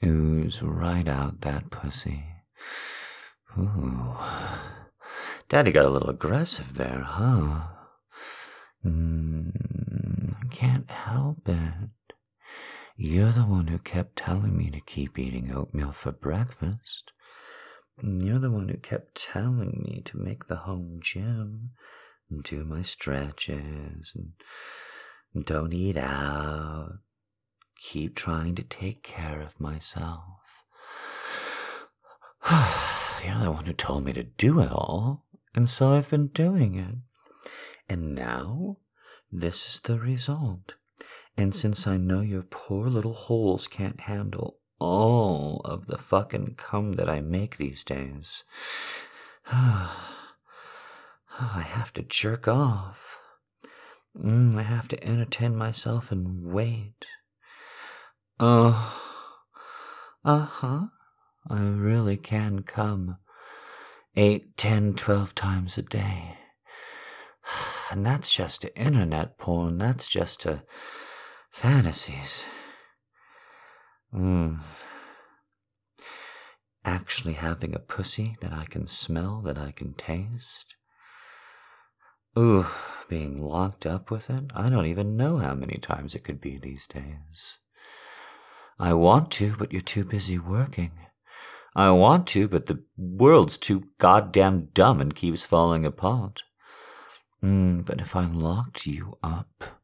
ooze 0.04 0.62
right 0.62 1.08
out 1.08 1.40
that 1.40 1.70
pussy. 1.70 2.24
Ooh. 3.58 4.14
Daddy 5.48 5.72
got 5.72 5.86
a 5.86 5.90
little 5.90 6.10
aggressive 6.10 6.74
there, 6.74 7.02
huh? 7.04 7.62
Mm, 8.84 10.50
can't 10.50 10.90
help 10.90 11.48
it. 11.48 11.90
You're 12.96 13.32
the 13.32 13.42
one 13.42 13.68
who 13.68 13.78
kept 13.78 14.16
telling 14.16 14.56
me 14.56 14.70
to 14.70 14.80
keep 14.80 15.18
eating 15.18 15.54
oatmeal 15.54 15.92
for 15.92 16.12
breakfast. 16.12 17.12
You're 18.00 18.38
the 18.38 18.50
one 18.50 18.68
who 18.68 18.76
kept 18.76 19.16
telling 19.16 19.82
me 19.84 20.02
to 20.04 20.18
make 20.18 20.46
the 20.46 20.56
home 20.56 21.00
gym 21.00 21.70
and 22.30 22.44
do 22.44 22.64
my 22.64 22.82
stretches 22.82 24.14
and 24.14 25.44
don't 25.44 25.74
eat 25.74 25.96
out. 25.96 26.98
Keep 27.76 28.14
trying 28.14 28.54
to 28.54 28.62
take 28.62 29.02
care 29.02 29.40
of 29.40 29.60
myself. 29.60 30.64
You're 33.24 33.40
the 33.40 33.50
one 33.50 33.64
who 33.64 33.72
told 33.72 34.04
me 34.04 34.12
to 34.12 34.22
do 34.22 34.60
it 34.60 34.70
all, 34.70 35.24
and 35.54 35.68
so 35.68 35.88
I've 35.88 36.10
been 36.10 36.28
doing 36.28 36.76
it. 36.76 36.94
And 37.88 38.14
now, 38.14 38.76
this 39.32 39.74
is 39.74 39.80
the 39.80 39.98
result. 39.98 40.74
And 41.36 41.54
since 41.54 41.86
I 41.86 41.96
know 41.96 42.20
your 42.20 42.42
poor 42.42 42.86
little 42.86 43.14
holes 43.14 43.66
can't 43.66 44.02
handle 44.02 44.58
all 44.78 45.60
of 45.64 45.86
the 45.86 45.98
fucking 45.98 46.54
cum 46.56 46.92
that 46.92 47.08
I 47.08 47.20
make 47.20 47.56
these 47.56 47.84
days, 47.84 48.44
I 49.50 49.90
have 51.40 51.92
to 51.94 52.02
jerk 52.02 52.48
off. 52.48 53.20
Mm, 54.16 54.54
I 54.56 54.62
have 54.62 54.88
to 54.88 55.04
entertain 55.04 55.56
myself 55.56 56.10
and 56.10 56.52
wait. 56.52 57.06
Oh, 58.40 59.24
uh 60.24 60.38
huh. 60.44 60.86
I 61.48 61.60
really 61.60 62.16
can 62.16 62.62
come 62.62 63.18
eight, 64.16 64.56
ten, 64.56 64.94
twelve 64.94 65.34
times 65.34 65.78
a 65.78 65.82
day. 65.82 66.38
And 67.90 68.04
that's 68.04 68.34
just 68.34 68.66
internet 68.76 69.38
porn. 69.38 69.78
That's 69.78 70.06
just 70.06 70.42
to 70.42 70.62
fantasies. 71.50 72.46
Mm. 74.14 74.60
Actually 76.84 77.34
having 77.34 77.74
a 77.74 77.78
pussy 77.80 78.36
that 78.40 78.52
I 78.52 78.64
can 78.64 78.86
smell, 78.86 79.40
that 79.42 79.58
I 79.58 79.72
can 79.72 79.94
taste. 79.94 80.76
Ooh, 82.38 82.66
being 83.08 83.42
locked 83.42 83.84
up 83.84 84.10
with 84.10 84.30
it? 84.30 84.44
I 84.54 84.70
don't 84.70 84.86
even 84.86 85.16
know 85.16 85.38
how 85.38 85.54
many 85.54 85.78
times 85.78 86.14
it 86.14 86.24
could 86.24 86.40
be 86.40 86.56
these 86.56 86.86
days. 86.86 87.58
I 88.78 88.92
want 88.92 89.30
to, 89.32 89.54
but 89.58 89.72
you're 89.72 89.80
too 89.80 90.04
busy 90.04 90.38
working. 90.38 90.92
I 91.74 91.90
want 91.90 92.26
to, 92.28 92.48
but 92.48 92.66
the 92.66 92.84
world's 92.96 93.58
too 93.58 93.90
goddamn 93.98 94.68
dumb 94.72 95.00
and 95.00 95.14
keeps 95.14 95.46
falling 95.46 95.84
apart. 95.84 96.44
Mm, 97.42 97.84
but 97.84 98.00
if 98.00 98.16
I 98.16 98.24
locked 98.24 98.86
you 98.86 99.18
up, 99.22 99.77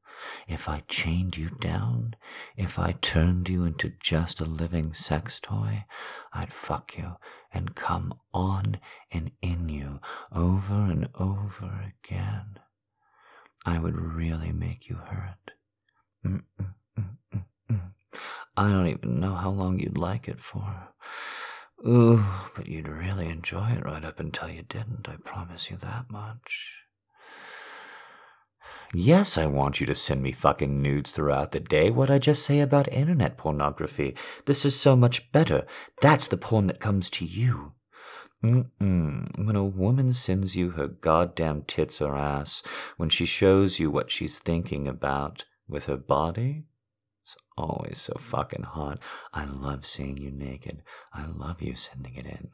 if 0.48 0.68
I 0.68 0.82
chained 0.88 1.36
you 1.36 1.50
down, 1.50 2.16
if 2.56 2.78
I 2.78 2.92
turned 3.00 3.48
you 3.48 3.64
into 3.64 3.92
just 4.00 4.40
a 4.40 4.44
living 4.44 4.92
sex 4.94 5.40
toy, 5.40 5.84
I'd 6.32 6.52
fuck 6.52 6.96
you 6.96 7.16
and 7.52 7.74
come 7.74 8.14
on 8.32 8.78
and 9.12 9.30
in 9.40 9.68
you 9.68 10.00
over 10.32 10.74
and 10.74 11.08
over 11.18 11.92
again. 12.04 12.58
I 13.66 13.78
would 13.78 13.96
really 13.96 14.52
make 14.52 14.88
you 14.88 14.96
hurt. 14.96 15.52
Mm-mm-mm-mm-mm. 16.24 17.92
I 18.56 18.68
don't 18.68 18.86
even 18.88 19.20
know 19.20 19.34
how 19.34 19.50
long 19.50 19.78
you'd 19.78 19.98
like 19.98 20.28
it 20.28 20.40
for. 20.40 20.90
Ooh, 21.86 22.24
but 22.56 22.66
you'd 22.66 22.88
really 22.88 23.28
enjoy 23.28 23.70
it 23.70 23.84
right 23.84 24.04
up 24.04 24.20
until 24.20 24.48
you 24.48 24.62
didn't, 24.62 25.08
I 25.08 25.16
promise 25.16 25.70
you 25.70 25.76
that 25.78 26.10
much. 26.10 26.83
Yes, 28.96 29.36
I 29.36 29.46
want 29.46 29.80
you 29.80 29.86
to 29.86 29.94
send 29.96 30.22
me 30.22 30.30
fucking 30.30 30.80
nudes 30.80 31.10
throughout 31.10 31.50
the 31.50 31.58
day. 31.58 31.90
What 31.90 32.10
I 32.10 32.18
just 32.18 32.44
say 32.44 32.60
about 32.60 32.86
internet 32.92 33.36
pornography? 33.36 34.14
This 34.46 34.64
is 34.64 34.78
so 34.78 34.94
much 34.94 35.32
better. 35.32 35.66
That's 36.00 36.28
the 36.28 36.36
porn 36.36 36.68
that 36.68 36.78
comes 36.78 37.10
to 37.10 37.24
you. 37.24 37.72
Mm-mm. 38.44 39.44
When 39.44 39.56
a 39.56 39.64
woman 39.64 40.12
sends 40.12 40.54
you 40.54 40.70
her 40.70 40.86
goddamn 40.86 41.62
tits 41.62 42.00
or 42.00 42.14
ass, 42.14 42.62
when 42.96 43.08
she 43.08 43.26
shows 43.26 43.80
you 43.80 43.90
what 43.90 44.12
she's 44.12 44.38
thinking 44.38 44.86
about 44.86 45.44
with 45.66 45.86
her 45.86 45.96
body, 45.96 46.66
it's 47.20 47.36
always 47.58 47.98
so 47.98 48.14
fucking 48.16 48.62
hot. 48.62 49.00
I 49.32 49.44
love 49.44 49.84
seeing 49.84 50.18
you 50.18 50.30
naked. 50.30 50.82
I 51.12 51.26
love 51.26 51.60
you 51.62 51.74
sending 51.74 52.14
it 52.14 52.26
in. 52.26 52.50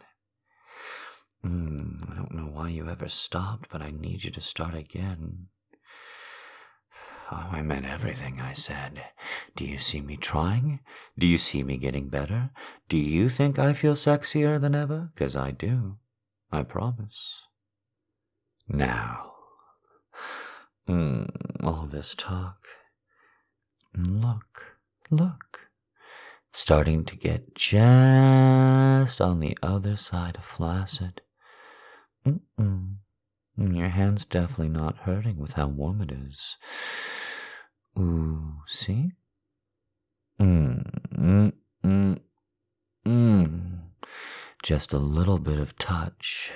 Mm, 1.44 2.10
I 2.10 2.14
don't 2.14 2.34
know 2.34 2.50
why 2.50 2.70
you 2.70 2.88
ever 2.88 3.08
stopped, 3.08 3.68
but 3.70 3.82
I 3.82 3.90
need 3.90 4.24
you 4.24 4.30
to 4.30 4.40
start 4.40 4.74
again. 4.74 5.48
I 7.30 7.62
meant 7.62 7.86
everything 7.86 8.40
I 8.40 8.54
said. 8.54 9.04
Do 9.54 9.64
you 9.64 9.78
see 9.78 10.00
me 10.00 10.16
trying? 10.16 10.80
Do 11.18 11.26
you 11.26 11.38
see 11.38 11.62
me 11.62 11.76
getting 11.76 12.08
better? 12.08 12.50
Do 12.88 12.98
you 12.98 13.28
think 13.28 13.58
I 13.58 13.72
feel 13.72 13.94
sexier 13.94 14.60
than 14.60 14.74
ever? 14.74 15.10
Because 15.14 15.36
I 15.36 15.52
do. 15.52 15.96
I 16.50 16.64
promise. 16.64 17.46
Now, 18.68 19.32
mm, 20.88 21.28
all 21.62 21.86
this 21.86 22.14
talk. 22.14 22.66
Look, 23.96 24.78
look. 25.10 25.68
Starting 26.52 27.04
to 27.04 27.16
get 27.16 27.54
just 27.54 29.20
on 29.20 29.38
the 29.38 29.56
other 29.62 29.94
side 29.94 30.36
of 30.36 30.44
flaccid. 30.44 31.22
Mm-mm. 32.26 32.96
Your 33.56 33.88
hand's 33.88 34.24
definitely 34.24 34.68
not 34.70 34.98
hurting 34.98 35.38
with 35.38 35.52
how 35.52 35.68
warm 35.68 36.00
it 36.00 36.10
is. 36.10 36.56
Ooh, 38.00 38.62
see? 38.64 39.12
Mm, 40.40 40.82
mm, 41.18 41.52
mm, 41.84 42.18
mm. 43.04 43.78
Just 44.62 44.94
a 44.94 44.98
little 44.98 45.38
bit 45.38 45.58
of 45.58 45.76
touch 45.76 46.50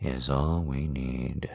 is 0.00 0.30
all 0.30 0.62
we 0.62 0.86
need. 0.86 1.50